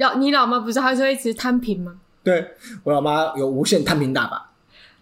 [0.00, 1.96] 老你老妈不是还说一直摊平吗？
[2.24, 4.50] 对，我老妈有无限摊平大法，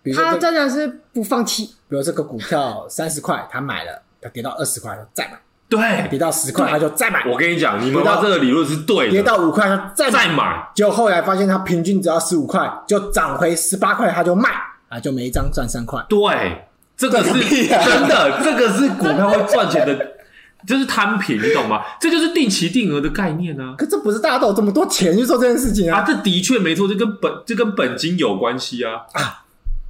[0.03, 1.67] 比如说她真的是不放弃。
[1.89, 5.39] 比如这个股票三十块，她买了，她跌到二十块，再买。
[5.69, 7.25] 对，跌到十块他就再买。
[7.27, 9.11] 我跟你讲，你们妈这个理论是对的。
[9.11, 14.49] 跌到五块他再再买，结果后来发现他平均只要十五块，就涨回十八块他就卖
[14.89, 16.01] 啊，就每一张赚三块。
[16.09, 16.65] 对，
[16.97, 20.13] 这个是真的，这个是股票会赚钱的，
[20.69, 21.83] 就是摊平，你懂吗？
[22.01, 23.75] 这就是定期定额的概念啊。
[23.77, 25.99] 可这不是大家都有这么多钱去做这件事情啊？
[25.99, 29.03] 啊，这的确没错，这跟本这跟本金有关系啊。
[29.15, 29.43] 啊，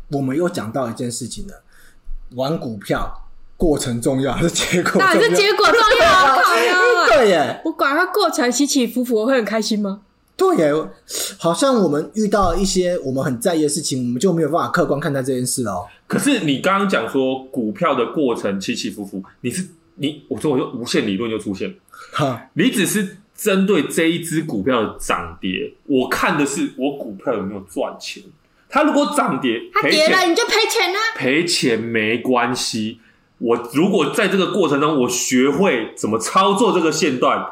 [0.08, 1.62] 我们又讲到一件事情了，
[2.34, 3.22] 玩股票。
[3.56, 5.14] 过程重要还是结果重要？
[5.14, 6.36] 那是结果重要啊！
[7.08, 10.00] 对耶，我管它过程起起伏伏，我会很开心吗？
[10.36, 10.70] 对耶，
[11.38, 15.86] 好像我们遇到一些我们很在意的事情，我们就没有办法客观看待这件事哦。
[16.06, 21.74] 可是你刚刚讲说股票的过程起起伏伏，你是你，我说我就无限理论就出现了。
[22.12, 28.22] 哈，你只是针对这一只股票的涨跌，我看的是我股票有没有赚钱。
[28.68, 33.00] 它如果涨跌，它跌了你就赔钱啊，赔钱没关系。
[33.38, 37.44] 我如果在这个过程中，我学会怎么操作这个线段，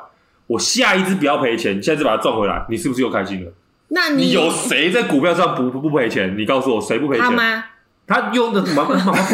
[0.46, 3.52] 我下一只不要赔钱，下一只把它赚回来，你是不是又开心了？
[3.88, 6.36] 那你，你有谁在股票上不不不赔钱？
[6.36, 7.24] 你告诉我谁不赔钱？
[7.24, 7.64] 他妈，
[8.06, 8.86] 他用的什么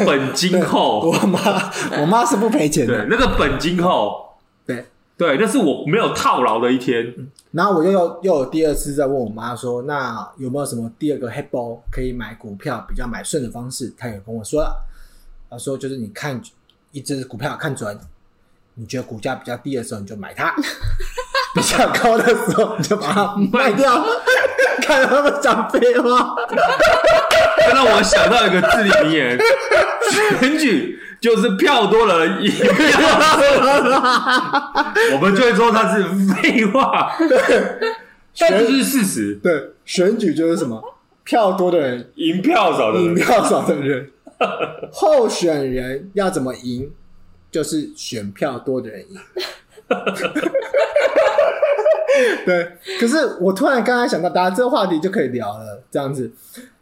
[0.05, 1.09] 本金扣？
[1.09, 1.39] 我妈，
[2.01, 3.07] 我妈是不赔钱的。
[3.07, 4.87] 对，那个本金扣，对
[5.17, 7.15] 对，那是我没有套牢的一天。
[7.53, 13.93] 然后我又又又有第二次在问我妈说，那有没有什么第二个黑包可以买股票比较买顺的方式？
[13.97, 14.85] 她也跟我说了，
[15.51, 16.41] 她说就是你看
[16.93, 17.99] 一只股票看准，
[18.75, 20.55] 你觉得股价比较低的时候你就买它，
[21.55, 24.03] 比较高的时候你就把它卖掉。
[24.83, 26.35] 看他们讲废话，
[27.73, 29.39] 让我想到一个至理名言：
[30.11, 33.09] 选举就是票多了赢票，
[35.13, 37.13] 我们就会说他是废话，
[38.39, 39.35] 但这是事实。
[39.43, 40.83] 对，选举就是什么？
[41.23, 44.11] 票多的人赢票少的人，赢票少的人，
[44.93, 46.91] 候选人要怎么赢？
[47.51, 49.19] 就是选票多的人赢。
[52.45, 55.83] 对，可是我突然刚才想到，大家这个话题就可以聊了。
[55.91, 56.31] 这样子，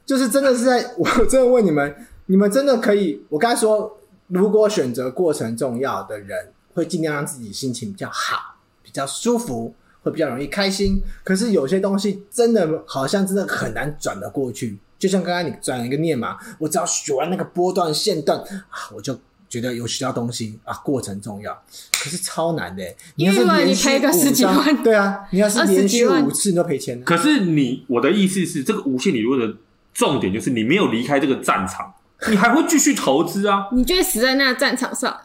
[0.04, 1.94] 就是真的是在， 我真的问你们，
[2.26, 3.24] 你们真的可以？
[3.28, 11.02] 我刚才说，如果选择过程重要的人，会尽量让自己心情比较好，比较舒服，会比较容易开心。
[11.24, 19.18] 可是有些东西真的好像真的很难转得过去，就像刚刚你转一个念嘛，我只要学完那个波段线段啊，我就。
[19.48, 21.58] 觉得有学到东西啊，过程重要，
[21.92, 22.84] 可是超难的。
[23.14, 27.02] 你要是连续个十几万，对啊，你要是连续五次你都赔钱。
[27.02, 29.56] 可是你，我的意思是，这个无限理论的
[29.94, 31.94] 重点就是你没有离开这个战场，
[32.28, 35.18] 你还会继续投资啊，你就会死在那个战场上。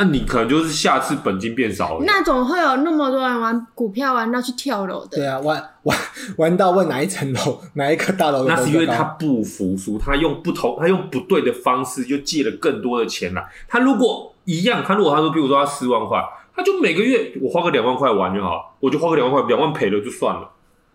[0.00, 2.04] 那、啊、你可能就是下次本金变少了。
[2.06, 5.16] 那总会有那么多人玩股票玩到去跳楼的。
[5.16, 5.98] 对啊，玩玩
[6.36, 8.46] 玩到问哪一层楼， 哪一个大楼？
[8.46, 13.44] 那是因为他不服输，他用不同，他用不对的方式，就借了更多的钱来。
[13.66, 16.22] 他如果一样，他如果他说，比如说他四万块，
[16.54, 20.48] 他就每个月我花个两万块玩就好，我就花个两万块，两万赔了就算了，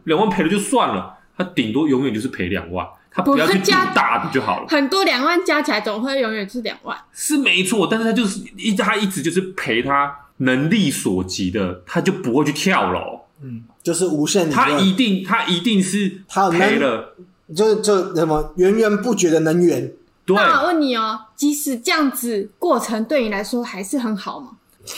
[0.06, 2.88] 两万赔了就算了，他顶多永远就是赔两万。
[3.14, 4.68] 他不要去赌大的就好了。
[4.68, 7.88] 很多两万加起来总会永远是两万，是没错。
[7.90, 13.22] 但是他就是一他一直就是赔他能力所及的，他就不会去跳楼。
[13.42, 14.50] 嗯，就是无限。
[14.50, 17.16] 他一定他一定是他赔了，
[17.56, 19.92] 就就什么源源不绝的能源。
[20.26, 20.36] 对。
[20.36, 24.52] 那我问你哦，即使这样子过程对你来说还是很好吗？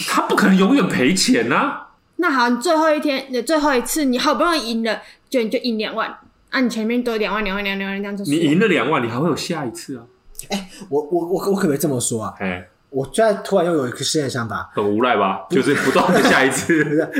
[0.07, 1.89] 他不可能永远赔钱啊。
[2.15, 6.17] 那好，你最后一天，你最后一次，你好不容易赢了，就你就赢两万。
[6.55, 10.05] 那、你前面都两万两万两两万这样子，你赢了两万，你还会有下一次啊？
[10.49, 12.33] 哎、我我我我可不可以这么说啊？
[12.39, 15.45] 哎、我现在突然又有一个新的想法，很无赖吧？
[15.49, 17.11] 就是不断的下一次，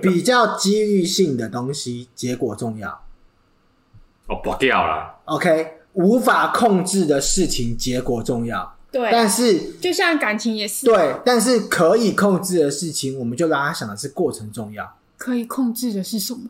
[0.00, 2.88] 比较几率性的东西，结果重要。
[4.28, 5.12] 哦，不掉了。
[5.24, 8.76] OK，无法控制的事情，结果重要。
[8.92, 10.86] 对，但是就像感情也是。
[10.86, 14.96] 对，但是可以控制的事情，我们就让他想的是过程重要。
[15.16, 16.42] 可以控制的是什么？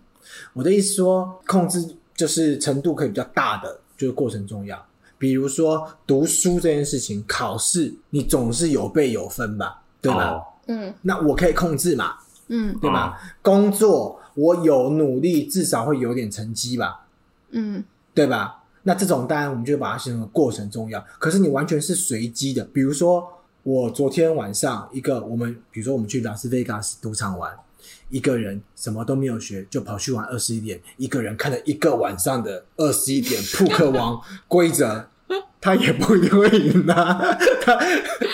[0.52, 1.96] 我的意思说，控制。
[2.16, 4.84] 就是程度可以比较大的，就是过程重要。
[5.18, 10.40] 比如说读书这件事情，考试你总是有备有分吧，对吧？
[10.66, 12.14] 嗯，那我可以控制嘛，
[12.48, 13.18] 嗯，对吧？
[13.22, 17.06] 嗯、工作我有努力，至少会有点成绩吧，
[17.50, 18.62] 嗯，对吧？
[18.82, 21.02] 那这种当然我们就把它形成过程重要。
[21.18, 23.26] 可是你完全是随机的，比如说
[23.62, 27.50] 我昨天晚上一个我们，比如说我们去拉斯维加斯赌场玩。
[28.08, 30.80] 一个人什么都没有学，就跑去玩二十一点。
[30.96, 35.06] 一个人看了一个晚上的二十一点扑克王 规则，
[35.60, 37.36] 他也不一定会赢啊。
[37.62, 37.76] 他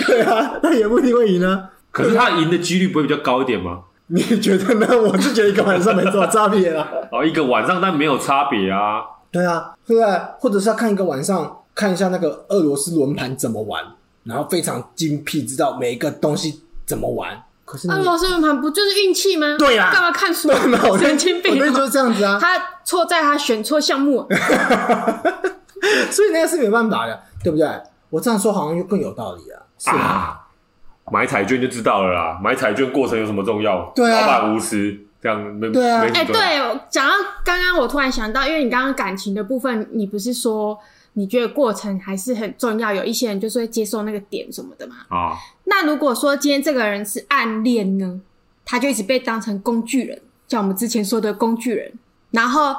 [0.07, 1.71] 对啊，他也不一定会赢啊。
[1.91, 3.83] 可是他赢的几率不会比较高一点吗？
[4.13, 4.87] 你觉得呢？
[5.01, 6.89] 我是觉得一个晚上没什么差别啊。
[7.13, 9.03] 哦，一个晚上但没有差别啊。
[9.31, 10.21] 对啊，对不对？
[10.41, 13.85] 或者是要看一个晚上，看一下那个俄罗斯轮盘怎么玩，
[14.25, 17.41] 然后非常精辟，知道每一个东西怎么玩。
[17.71, 19.47] 可是俄罗斯轮盘不就是运气吗？
[19.57, 20.51] 对呀、啊，干嘛看书？
[20.99, 21.57] 神经病！
[21.57, 22.37] 我就是这样子啊。
[22.41, 24.27] 他错在他选错项目，
[26.11, 27.69] 所以那个是没办法的，对不对？
[28.09, 29.67] 我这样说好像又更有道理了。
[29.79, 30.41] 是啊，
[31.13, 32.41] 买彩券就知道了啦。
[32.43, 33.93] 买彩券过程有什么重要？
[33.95, 36.01] 对啊，老板无私这样没对啊。
[36.01, 40.77] 哎、欸，对，讲到刚刚我突然想到，因为你刚刚感情的部分，你不是说。
[41.15, 42.95] 你觉得过程还是很重要？
[42.95, 44.97] 有一些人就是会接受那个点什么的嘛。
[45.09, 48.21] 啊，那如果说今天这个人是暗恋呢，
[48.65, 51.93] 他就一直被当成工具人，像我们之前说的工具人。
[52.31, 52.77] 然后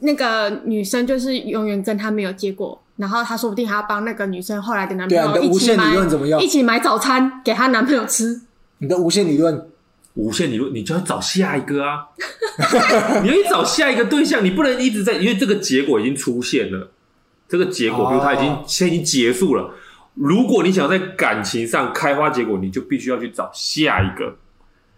[0.00, 5.94] 那个女生就是永远跟他没有结果，然后他说不定还要帮那个女生后来的男朋友一起买，
[6.40, 8.40] 一起买早餐给她男朋友吃。
[8.78, 9.68] 你的无限理论
[10.14, 12.08] 无限理论，你就要找下一个啊！
[13.22, 16.90] 你要去找下一个对象，你不能一直在，因为这个结果已经出现了，
[17.56, 19.70] 这个结果，比如他已经现在已经结束了。
[20.14, 24.36] 如果你想要在感情上开花结果，你就必须要去找下一个。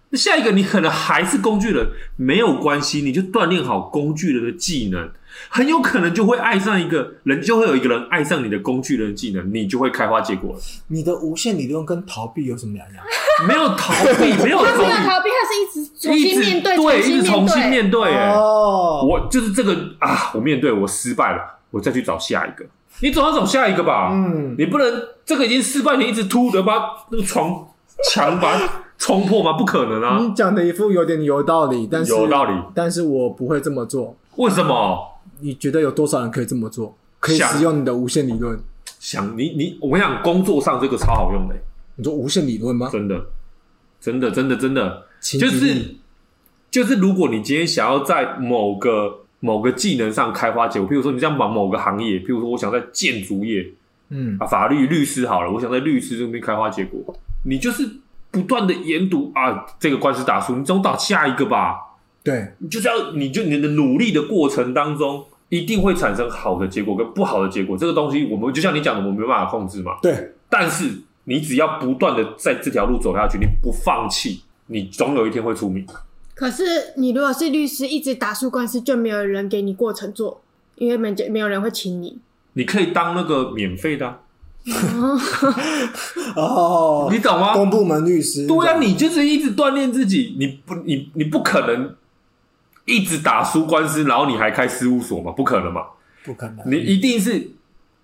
[0.09, 5.11] 那下一个你可能还是工具人，没有关系，你就锻炼好工具人的技能。
[5.51, 10.61] 很有可能就会爱上一个人，就会有一个人爱上你的工具人的技能，你就会开花结果了。
[10.89, 13.05] 你的无限理论跟逃避有什么两样？
[13.47, 18.11] 没有逃避，没有逃避，逃避，他是一直重新面对，对，一直重新面对。
[18.11, 22.65] 哎，哦，我就是这个啊，我面对，我失败了，我再去找下一个。
[23.01, 24.11] 你总要找下一个吧？
[24.13, 26.75] 嗯，你不能这个已经失败，你一直突的把
[27.11, 27.69] 那个床
[28.11, 29.53] 墙把它冲破吗？
[29.53, 30.19] 不可能啊！
[30.21, 34.17] 你讲的一副有点有道理，但是有道理，但是我不会这么做。
[34.37, 34.99] 为什么？
[35.41, 36.97] 你觉得有多少人可以这么做？
[37.21, 38.59] 可以使用你的无限理论？
[38.99, 41.55] 想你你，我跟你讲，工作上这个超好用的。
[41.97, 42.89] 你说无限理论吗？
[42.91, 43.27] 真的，
[44.01, 45.97] 真的，真的，真的，就是
[46.71, 53.65] 就是，如果你今天想要在某个某个技能上开花结果，譬如说你这样忙某个行业，譬如说我想在建筑业，
[54.09, 57.89] 嗯啊，法律律师好了，我想在律师这边开花结果，你就是
[58.33, 61.77] 不断的研读啊，这个官司打输，你总打下一个吧。
[62.25, 67.79] 对，你就是要，你就你的努力的过程当中，一定会产生好的结果跟不好的结果。
[67.79, 69.93] 这个东西，我们就像你讲的，我们没办法控制嘛。
[70.03, 70.91] 对，但是
[71.23, 75.87] 你只要不断的在这条路走下去，你不放弃，你总有一天会出名。
[76.37, 76.63] 可是
[76.97, 80.41] 你如果是律师，一直打输官司，就没有人给你过程做，
[80.77, 82.19] 因为没没有人会请你。
[82.53, 84.21] 你可以当那个免费的啊。
[86.37, 87.53] 哦， 你懂吗？
[87.55, 88.47] 公部门律师。
[88.47, 91.97] 对啊，你就是一直锻炼自己，你不，你你不可能。
[92.89, 95.33] 一直打输官司，然后你还开事务所嘛？
[95.33, 95.87] 不可能嘛！
[96.25, 97.51] 不可能，你一定是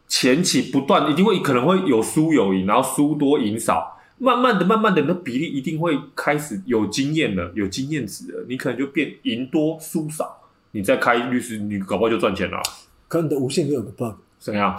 [0.08, 10.38] 前期不断，一定会可能会有输有赢，然后输多赢少，慢慢的、慢慢的，你的比例一定会开始有经验了，有经验值了，你可能就变赢多输少，
[10.70, 12.62] 你再开律师，你搞不好就赚钱了。
[13.08, 14.78] 可你的无限就有个 bug，怎样？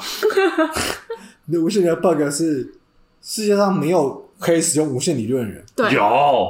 [1.45, 2.73] 你的无限的 bug 是
[3.21, 6.49] 世界上没有可以使用无限理论的人，对，有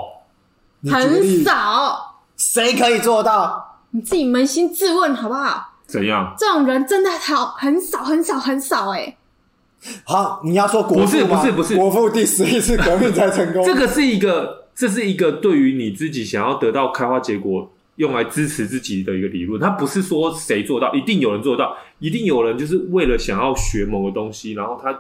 [0.92, 2.22] 很少。
[2.38, 3.80] 谁可以做到？
[3.90, 5.74] 你自己扪心自问好不好？
[5.88, 6.36] 怎样？
[6.38, 9.18] 这种人真的好很少很少很少哎、欸。
[10.06, 11.06] 好，你要说国父？
[11.06, 13.66] 不是不是不是，国父第十一次革命才成功。
[13.66, 19.60] 这个是一个，这是一个对于你自己想要得到开花结果，用来支持自己的一个理论。
[19.60, 24.98] 他不是说谁做到，一定有人做到，一定有人就是为了想要学某个东西，然后他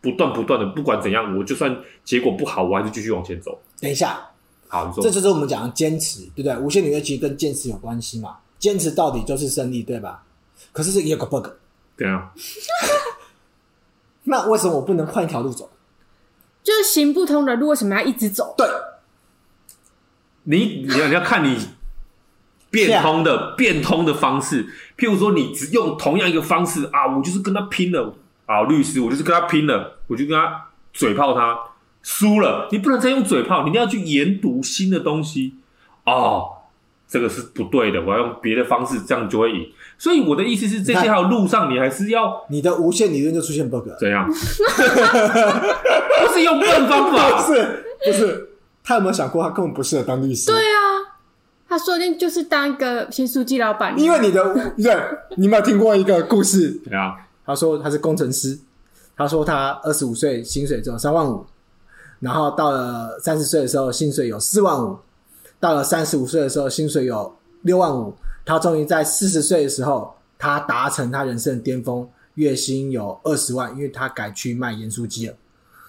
[0.00, 3.58] 不断不断的，不管怎样，我就算结果不好，我还是继续往前走。
[3.80, 4.18] 等一下。
[4.68, 6.56] 好，这就是我们讲的坚持，对不对？
[6.58, 10.24] 无限理论其实跟坚持有关系嘛，坚持到底就是胜利，对吧？
[10.72, 11.46] 可是这也有个 bug，
[11.96, 12.32] 对啊。
[14.28, 15.70] 那为什么我不能换一条路走？
[16.62, 18.54] 就是行不通的路，为什么要一直走？
[18.58, 18.66] 对，
[20.44, 21.68] 你你要你要看你
[22.70, 28.14] 变通的变通的方式，譬如说你只用同样一个方式啊，我就是跟他拼了
[28.46, 31.58] 啊，律师，我就是跟他拼了，我就跟他嘴炮他。
[32.02, 35.56] 输了，你不能再用嘴炮，你一定要去研读新的东西。
[36.04, 36.50] 哦，
[37.08, 39.68] 这个是不对的，我要用别的方式，这样就会赢。
[39.98, 44.28] 所以我的意思是，这条路上你还是要你的无限理论就出现 bug，怎样？
[44.28, 44.34] 不
[46.32, 48.50] 是用笨方法，不是不是。
[48.84, 50.52] 他有没有想过，他根本不适合当律师？
[50.52, 51.16] 对啊，
[51.68, 53.98] 他说不定就是当一个新书记老板。
[53.98, 54.94] 因为你的对，
[55.36, 56.70] 你有没有听过一个故事？
[56.84, 58.58] 对啊，他说他是工程师，
[59.16, 61.44] 他说他二十五岁薪水只有三万五。
[62.20, 64.96] 然后到了三十岁的时候，薪水有四万五；
[65.58, 68.14] 到了三十五岁的时候，薪水有六万五。
[68.46, 75.34] 他终于在四十岁的时候，他达成他人生的巅峰，月薪有二十万，因为他改去卖盐酥鸡了。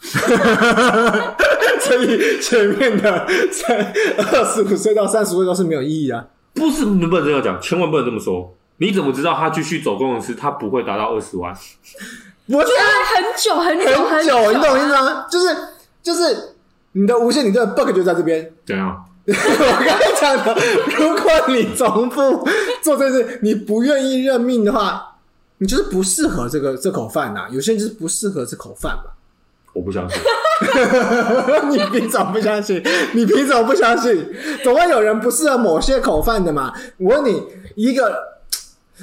[1.79, 3.25] 所以前面的
[3.65, 3.93] 在
[4.33, 6.29] 二十五岁到三十岁都是没有意义的。
[6.53, 8.53] 不是，你不能这样讲，千万不能这么说。
[8.77, 11.55] 你怎么知道他继续走工程师，他不会达到二十万？
[12.47, 12.75] 我觉得
[13.15, 15.25] 很久很久很久，很久，你懂我意思吗？
[15.31, 15.55] 就是。
[16.03, 16.53] 就是
[16.93, 18.49] 你的无限，你这个 bug 就在这边。
[18.65, 18.95] 对啊，
[19.33, 20.55] 我刚才讲的，
[20.97, 22.47] 如果你重复
[22.81, 25.17] 做这事，你不愿意认命的话，
[25.57, 27.47] 你就是不适合这个这口饭呐。
[27.51, 29.11] 有些人就是不适合这口饭嘛。
[29.73, 30.17] 我不相信，
[31.69, 32.81] 你凭什么不相信？
[33.13, 34.25] 你凭什么不相信？
[34.63, 36.73] 总会有人不适合某些口饭的嘛。
[36.97, 37.43] 我问你
[37.75, 38.15] 一个，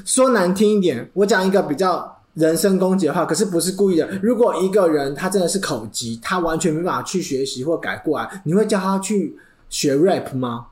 [0.05, 2.12] 说难听一点，我讲一个比较。
[2.35, 4.09] 人身攻击的话，可是不是故意的。
[4.20, 9.39] 如果一个人他真的是口疾，他完全没办法去学习或改过来，你会叫他去
[9.69, 10.67] 学 rap 吗？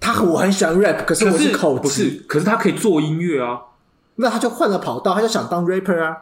[0.00, 3.60] 他我很喜欢 rap，可是我是口疾，不是，可是他可以做音乐啊。
[4.16, 6.16] 那他就换了跑道，他就想当 rapper 啊。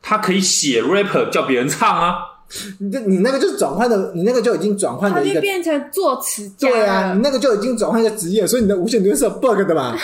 [0.00, 2.31] 他可以写 rapper 叫别人唱啊。
[2.78, 6.68] 你这你那个就是转换的，你那个就已经转换了一个，它就变成作词家。
[6.68, 9.96] 对啊，你那个就已经转换一个职业，所以你的无限理论是有 bug 的嘛？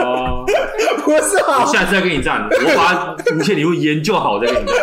[0.00, 0.44] 哦，
[1.04, 4.74] 不是啊，我下次再跟你战，我把无限理论研究好再跟你战。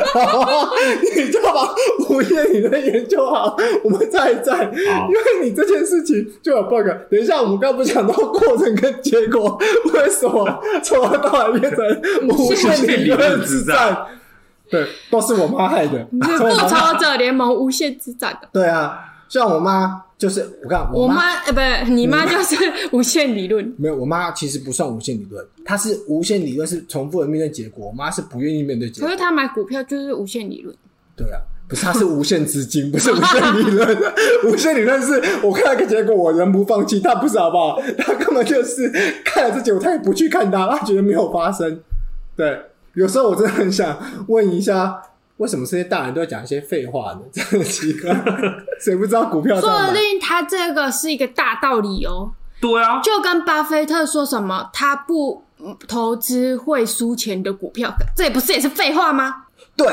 [1.26, 1.74] 你就把
[2.10, 4.72] 无限理论研究好，我们再战。
[4.74, 6.88] 因为你这件事情就有 bug。
[7.10, 9.60] 等一下，我们刚不讲到过程跟结果，
[9.94, 11.80] 为什么从头到尾变成
[12.30, 13.98] 无限理论之战？
[14.72, 16.07] 对，都是我妈害的。
[16.11, 18.47] 你是复仇者联盟无限之战的。
[18.53, 22.55] 对啊，像我妈就是我看我妈呃，不是你妈就是
[22.93, 23.72] 无限理论。
[23.78, 29.09] 没有，我妈其实不算无限理论，她是无限理论是重复的面对结果，我妈是不愿意面对结果。
[29.09, 30.74] 可是她买股票就是无限理论。
[31.17, 33.97] 对啊，不是，她是无限资金，不是无限理论。
[34.47, 36.99] 无限理论是我看了个结果，我仍不放弃。
[37.01, 37.82] 她不是好不好？
[37.97, 38.89] 她根本就是
[39.26, 41.82] 看了这结果，她也不去看它，她觉得没有发生。
[42.38, 42.57] 对。
[42.94, 45.02] 有时候我真的很想问一下，
[45.38, 47.22] 为什么这些大人都要讲一些废话呢？
[47.32, 48.12] 真的奇怪，
[48.80, 49.60] 谁不知道股票？
[49.60, 52.32] 说不定他这个是一个大道理哦。
[52.60, 55.44] 对啊，就跟巴菲特说什么他不
[55.88, 59.46] 投资会输钱的股票，这也不是也是废话吗？
[59.76, 59.88] 对，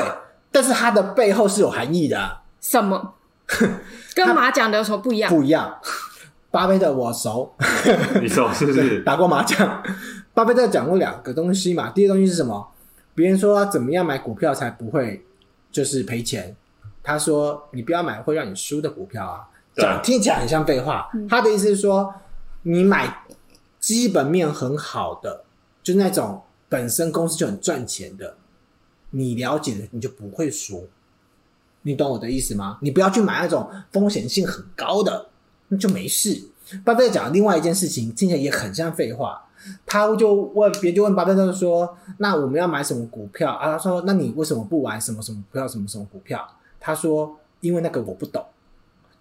[0.51, 2.41] 但是它的背后是有含义的啊。
[2.61, 3.13] 什么？
[4.13, 5.31] 跟马讲的有什么不一样？
[5.33, 5.73] 不一样。
[6.51, 7.51] 巴菲特我熟，
[8.21, 8.99] 你熟是不是？
[9.01, 9.81] 打过麻将。
[10.33, 12.67] 巴菲特讲过两个东西嘛，第一个东西是什么？
[13.19, 15.25] 别人说怎么样买股票才不会
[15.69, 16.55] 就是赔钱？
[17.03, 19.45] 他说：“你不要买会让你输的股票啊！”
[19.75, 21.11] 讲听起来很像废话。
[21.27, 22.13] 他的意思是说，
[22.63, 23.25] 你买
[23.77, 25.43] 基本面很好的，
[25.83, 28.37] 就那种本身公司就很赚钱的，
[29.09, 30.87] 你了解的你就不会输。
[31.81, 32.77] 你懂我的意思吗？
[32.81, 35.27] 你不要去买那种风险性很高的，
[35.67, 36.41] 那就没事。
[36.85, 39.43] 巴菲特讲的另外一件事情，听起来也很像废话。
[39.85, 45.67] 他就问别人就问巴菲特说：“那我们要买什么股票啊？”他说：“那你为什么不玩什么什么股票？
[45.67, 46.47] 什么什么股票？”
[46.79, 48.43] 他说：“因为那个我不懂。”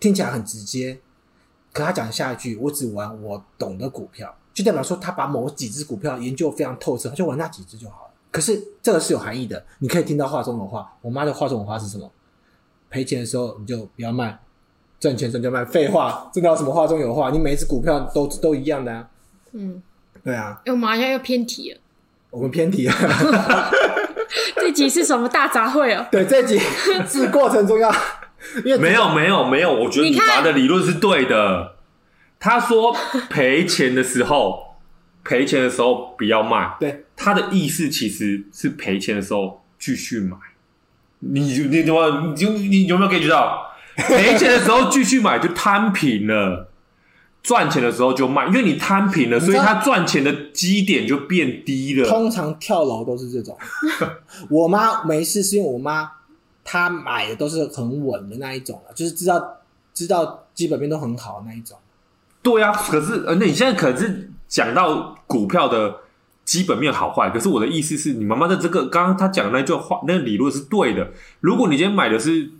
[0.00, 1.00] 听起来很直接，
[1.72, 8.10] 可他讲下一句：“我只玩我懂的股票。”就代表说他把某几只股票研究非常透彻，他就玩那几只就好了。
[8.30, 10.92] 可是这个是有含义的，你可以听到话中的话。
[11.00, 12.10] 我妈的话中的话是什么？
[12.90, 14.38] 赔钱的时候你就不要卖，
[14.98, 15.64] 赚钱时就卖。
[15.64, 17.30] 废话，真的有什么话中有话？
[17.30, 19.08] 你每一只股票都都一样的啊。
[19.52, 19.82] 嗯。
[20.28, 21.78] 对啊，我们好像又偏题了。
[22.28, 22.92] 我们偏题了。
[24.56, 26.06] 这集是什么大杂烩哦？
[26.12, 26.60] 对，这集
[27.08, 27.90] 是过程中要，
[28.62, 31.76] 因为没有没有没有，我觉得你爸的理论是对的。
[32.38, 32.94] 他说
[33.30, 34.76] 赔钱的时候，
[35.24, 36.76] 赔钱的时候不要卖。
[36.78, 40.36] 对，他的意思其实是赔钱的时候继续买。
[41.20, 46.68] 你你怎么你就你有没有感觉到赔钱的时候继续买就摊平了？
[47.48, 52.06] 赚钱的时候就卖，因为你摊平了，所以他赚钱的基点就变低了。
[52.06, 53.56] 通常跳楼都是这种。
[54.50, 56.12] 我妈没事，是因为我妈
[56.62, 59.42] 她买的都是很稳的那一种，就是知道
[59.94, 61.78] 知道基本面都很好的那一种。
[62.42, 65.96] 对啊，可是呃，那你现在可是讲到股票的
[66.44, 71.12] 基本面好坏，可是我的意思是你妈妈的这个刚刚她讲的那句话，那个理论是对的。
[71.40, 72.50] 如果你今天买的是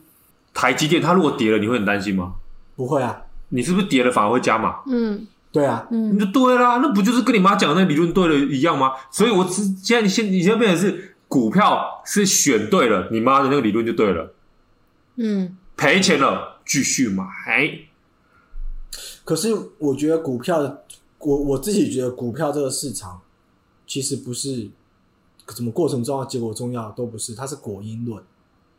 [0.55, 2.37] 台积电，它如果跌了，你会很担心吗？
[2.75, 3.25] 不会啊。
[3.51, 4.81] 你是不是跌了反而会加码？
[4.87, 8.93] 嗯，对啊，嗯，你就对啦，那不就是跟你妈讲的那理论对了一样吗？
[9.11, 14.35] 所以我只现在你现你现在变成是股票是选对了，你妈的那个理论就对了。
[15.17, 17.25] 嗯，赔钱了继续买。
[19.25, 20.79] 可是我觉得股票，
[21.19, 23.21] 我我自己觉得股票这个市场
[23.87, 24.69] 其实不是
[25.55, 28.23] 什么过程重要，结果重要都不是，它是果因论。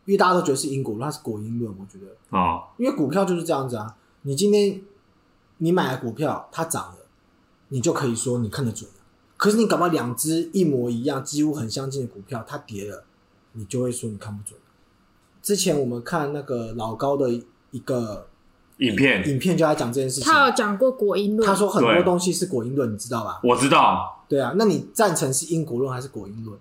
[0.06, 1.72] 因为大家都觉得是因果论，它是果因论。
[1.78, 3.96] 我觉得啊，哦、因为股票就是这样子啊。
[4.24, 4.82] 你今天
[5.58, 6.98] 你买了股票，它涨了，
[7.70, 8.96] 你就可以说你看得准了。
[9.38, 13.06] 可是你搞不好两只一模一样、几乎很相近的股票，它跌了，
[13.54, 14.60] 你就会说你看不准。
[15.42, 17.30] 之前我们看那个老高的
[17.72, 18.28] 一个
[18.80, 20.26] 影片，影片就在讲这件事情。
[20.30, 23.40] 他有讲过果因论，他说很多东西是果因论，你知道吧？
[23.44, 24.26] 我知道。
[24.28, 26.60] 对啊，那你赞成是因果论还是果因论？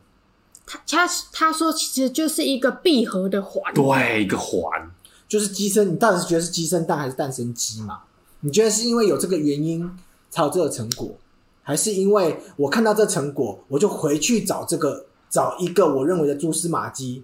[0.64, 4.90] 他他他说其实就是一个闭合的环，对，一个环，
[5.28, 8.00] 就是鸡生，你到底是觉得是鸡生蛋还是蛋生鸡嘛？
[8.40, 9.88] 你觉得是因为有这个原因
[10.30, 11.14] 才有这个成果，
[11.62, 17.22] 还是因为我看到这成果，我就回去找这个找一个我认为的蛛丝马迹，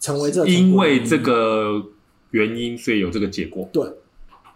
[0.00, 1.82] 成为这个因为这个
[2.30, 3.68] 原因，所以有这个结果。
[3.72, 3.92] 对，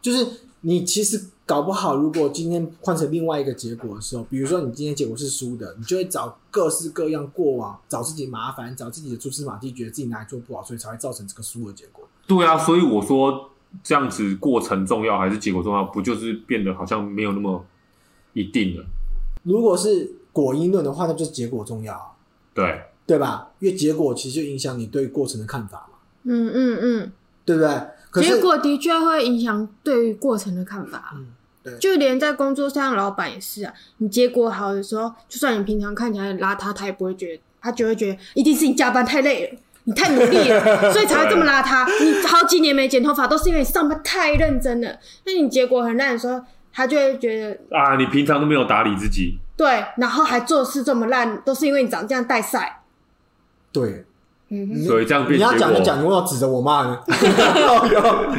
[0.01, 0.27] 就是
[0.63, 1.23] 你其实。
[1.49, 12.07] 搞不好，如果今天换成另外一个结果的时候，比如说你今天结果是输的，你就会找各式各样过往，找自己麻烦，找自己的蛛丝马迹，觉得自己哪里做不好，所以才会造成这个输的结果。
[12.29, 13.51] 对啊，所以我说
[13.83, 15.83] 这样子过程重要还是结果重要？
[15.83, 17.65] 不就是变得好像没有那么
[18.35, 18.85] 一定了？
[19.43, 22.17] 如果是果因论的话，那就是结果重要，
[22.55, 23.49] 对，对吧？
[23.61, 25.99] 因为结果其实就影响你对过程的看法嘛。
[26.25, 27.13] 嗯嗯嗯，
[27.45, 27.71] 对不对？
[28.11, 31.15] 可是结果的确会影响对于过程的看法。
[31.17, 31.27] 嗯，
[31.63, 33.73] 对，就连在工作上，老板也是啊。
[33.99, 39.59] 你结果好的时候，就算你平常看起来邋遢，他也不会觉得，他就会觉得一定是你加班太累了，
[39.89, 41.89] 你太努力了， 所以才会这么邋遢。
[42.05, 44.99] 你好几年没剪头发，都是因为你上班太认真了。
[45.25, 46.39] 那你结果很烂的时候，
[46.71, 49.39] 他就会觉得啊，你平常都没有打理自己。
[49.57, 52.83] 对，然后还做事这么烂，都是因为你长这样带晒。
[53.73, 54.05] 对，
[54.51, 57.01] 嗯，所以这样变你要讲就讲，你为什么指着我骂呢。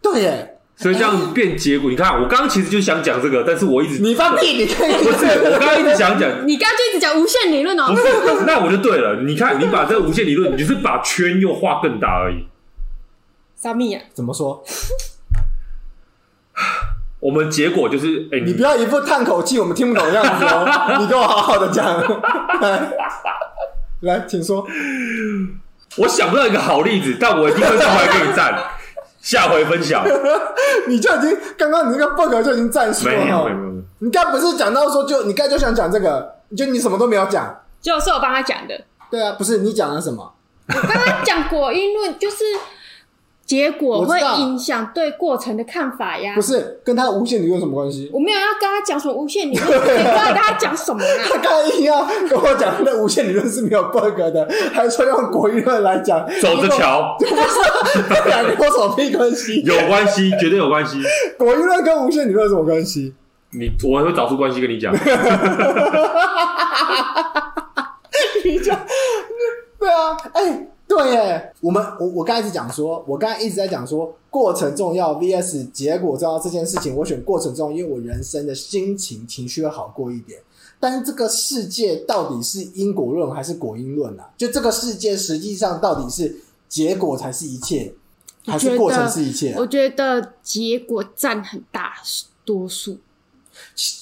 [0.00, 0.51] 对耶，
[0.82, 1.88] 所以这样变结果。
[1.88, 7.86] 你看，我刚刚其实就想讲这个，但是我一直你放屁，你可以不是，我刚刚一直想讲，你刚刚就一直讲无限理论哦。
[7.88, 9.22] 不是，那我就对了。
[9.22, 12.46] 你看，你把这个无限理论，你就是把圈又画更大而已。
[13.56, 14.02] 啥米啊？
[14.12, 14.64] 怎么说？
[17.20, 20.66] 我们结果就是，哎、欸，你不要一副叹口气，我们听不懂的样子哦。
[20.98, 21.86] 你给我好好的讲，
[22.60, 22.92] 来，
[24.00, 24.66] 来，请说。
[25.98, 28.52] 我想不到一个好例子，但我一定会上来给你赞，
[29.22, 30.04] 下回分享。
[30.86, 33.14] 你就已经刚刚你那个 bug 就已经战术了。
[33.14, 33.82] 没有没有没有。
[34.00, 38.78] 你刚不是讲到说就你刚就想讲这个，就你什么都没有讲，就是我帮他讲的。
[39.10, 40.30] 对啊，不是你讲了什么？
[40.68, 42.36] 我刚刚讲果因论就是。
[43.44, 46.34] 结果会影响对过程的看法呀？
[46.34, 48.08] 不是跟他无限理论有什么关系？
[48.12, 51.24] 我没有要跟他讲什么无限理论， 你不知道跟他讲什么啦？
[51.28, 57.26] 他刚才硬要跟我讲那无限理论是没有 bug 的，还说用国语论来讲，走着瞧，这
[58.26, 59.60] 两个有什么屁关系？
[59.62, 61.02] 有关系，绝对有关系。
[61.36, 63.14] 国语论跟无限理论有什么关系？
[63.50, 64.94] 你我会找出关系跟你讲。
[68.44, 68.78] 你讲，
[69.78, 70.71] 对啊，哎、欸。
[70.96, 80.38] 对耶，我们我我刚才一直讲说，我刚才一直在讲说，过程重要 vs 结果重要这件事情，我选过程重要，因为我人生的心情情绪会好过一点。
[80.78, 84.28] 但是这个世界到底是因果论还是果因论啊？
[84.36, 86.36] 就这个世界实际上到底是
[86.68, 87.94] 结果才是一切，
[88.44, 89.56] 还是过程是一切啊？
[89.60, 91.94] 我觉得结果占很大
[92.44, 92.98] 多数。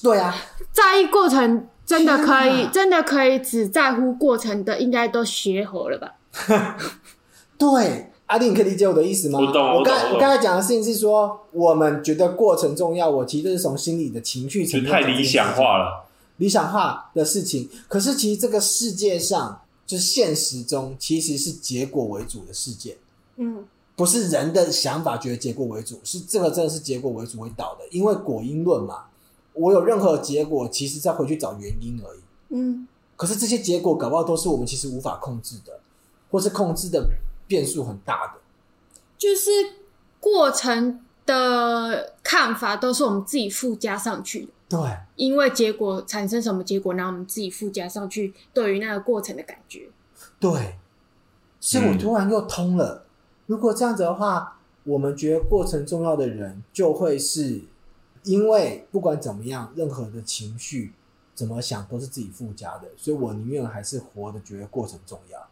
[0.01, 0.35] 对啊，
[0.73, 6.15] 在意过程真的可以，真的可以只在乎过程的，应该都学活了吧？
[7.57, 9.39] 对，阿弟，你可以理解我的意思吗？
[9.39, 9.61] 我懂。
[9.77, 16.05] 我刚我刚才讲的事情是说，我们觉得过程重要，我其实是从心里的情绪层面，太理想化了，
[16.37, 17.69] 理想化的事情。
[17.87, 22.97] 可是其实这个世界上，就是现实中，其实是结果为主的世界。
[23.35, 23.65] 嗯，
[23.95, 29.05] 不是人的想法觉得结果为主，是这个真的是结果为主为导的，因为果因论嘛。
[29.53, 32.19] 我有任何结果，其实再回去找原因而已。
[32.55, 35.77] 嗯，可是这些结果搞不好都是我们其实无法控制的。
[36.31, 37.07] 或是控制的
[37.45, 38.39] 变数很大的，
[39.17, 39.51] 就是
[40.19, 44.51] 过程的看法都是我们自己附加上去的。
[44.69, 44.79] 对，
[45.17, 49.89] 因为结果产生什么结果，然后我们自己附加上去对于那个过程的感觉。
[50.39, 50.77] 对，
[51.59, 53.03] 所以我突然又通了。
[53.03, 53.07] 嗯。
[53.47, 57.61] 如果这样子的话，我们觉得过程重要的人，就会是
[58.23, 60.93] 因为不管怎么样，任何的情绪
[61.35, 65.47] 怎么想都是自己附加的，所以我宁愿还是活的觉得过程重要。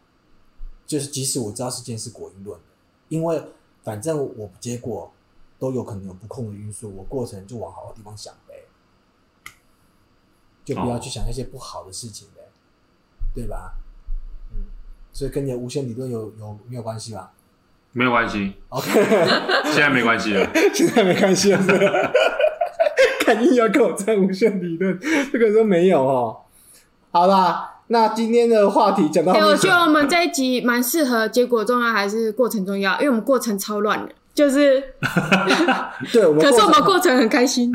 [0.90, 2.64] 就是即使我知道事件是果因论的，
[3.10, 3.40] 因为
[3.84, 5.12] 反正我结果
[5.56, 8.64] 都有可能有不控的因素，我过程就往好的地方想呗，
[10.64, 12.42] 就不要去想那些不好的事情呗，
[13.32, 13.74] 对吧？
[14.50, 14.66] 嗯，
[15.12, 17.30] 所以跟你的无限理论有有没有关系吧？
[17.92, 18.54] 没有关系。
[18.70, 18.90] OK，
[19.70, 22.12] 现在没关系了，现在没关系了？
[23.20, 24.98] 肯定要跟我争无限理论，
[25.32, 26.40] 这个说没有哦。
[27.12, 27.76] 好啦。
[27.92, 32.92] 那今天的话题讲到，欸，我觉得我们这一集蛮适合结果重要还是过程重要？
[32.94, 34.80] 因为我们过程超乱的，就是
[36.12, 37.72] 对，我们可是我们过程很开心，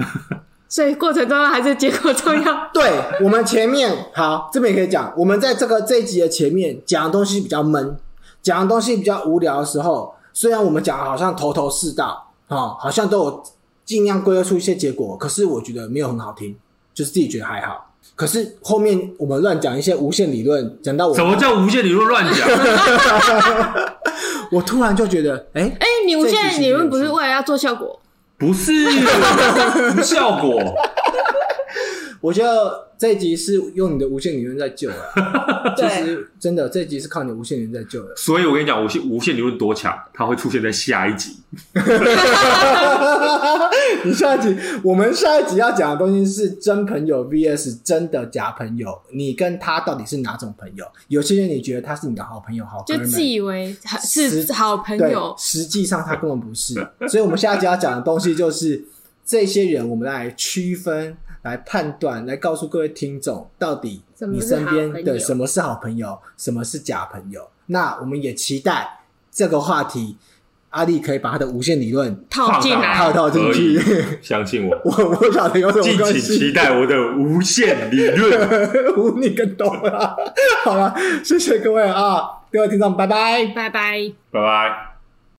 [0.70, 2.57] 所以过程重要还是结果重要？
[2.74, 2.89] 对，
[3.22, 7.97] 我们前面好，这边也可以讲，我们在这个这一集的前面讲的东西比较闷，
[8.41, 13.43] 讲的东西比较无聊的时候，虽然我们讲的好像头头是道，哦，好像都有
[13.84, 16.55] 尽量归纳出一些结果，可是我觉得没有很好听，
[16.93, 17.91] 就是自己觉得还好。
[18.16, 22.47] 可是后面我们乱讲一些无限理论，讲到我什么叫无限理论乱讲？
[24.51, 27.99] 我突然就觉得，哎、欸、哎、欸，你无限理论不是为了要做效果？
[28.38, 28.86] 不是，
[30.03, 30.61] 效果。
[32.26, 34.95] 我觉得这一集是用你的无限理论在救了，
[35.78, 38.15] 其实真的这一集是靠你的无限理论在救的。
[38.15, 41.38] 所以我跟你讲，无限无限理论多强，它会出现在下一集。
[44.03, 50.84] 你下一集，我们下一集要讲的东西是真朋友 VS 真的假朋友，你跟他到底是哪种朋友？
[51.09, 56.73] 有些人你觉得他是你的好朋友，好朋友，就自以为是好朋友，实际上他根本不是。
[57.07, 58.84] 所以我们下一集要讲的东西就是
[59.23, 61.15] 这些人，我们来区分。
[61.45, 67.47] 来判断，来告诉各位听众，到底你身边的什么是好朋友，什么是假朋友。
[67.67, 70.17] 那我们也期待这个话题，
[70.71, 73.79] 阿力可以把他的无限理论套进来，套套进去。
[74.23, 76.19] 相信我， 我我晓得有什么关系。
[76.19, 80.17] 敬请期待我的无限理论， 无你更懂了。
[80.63, 84.94] 好了，谢谢各位啊，各位听众，拜拜，拜拜，拜拜。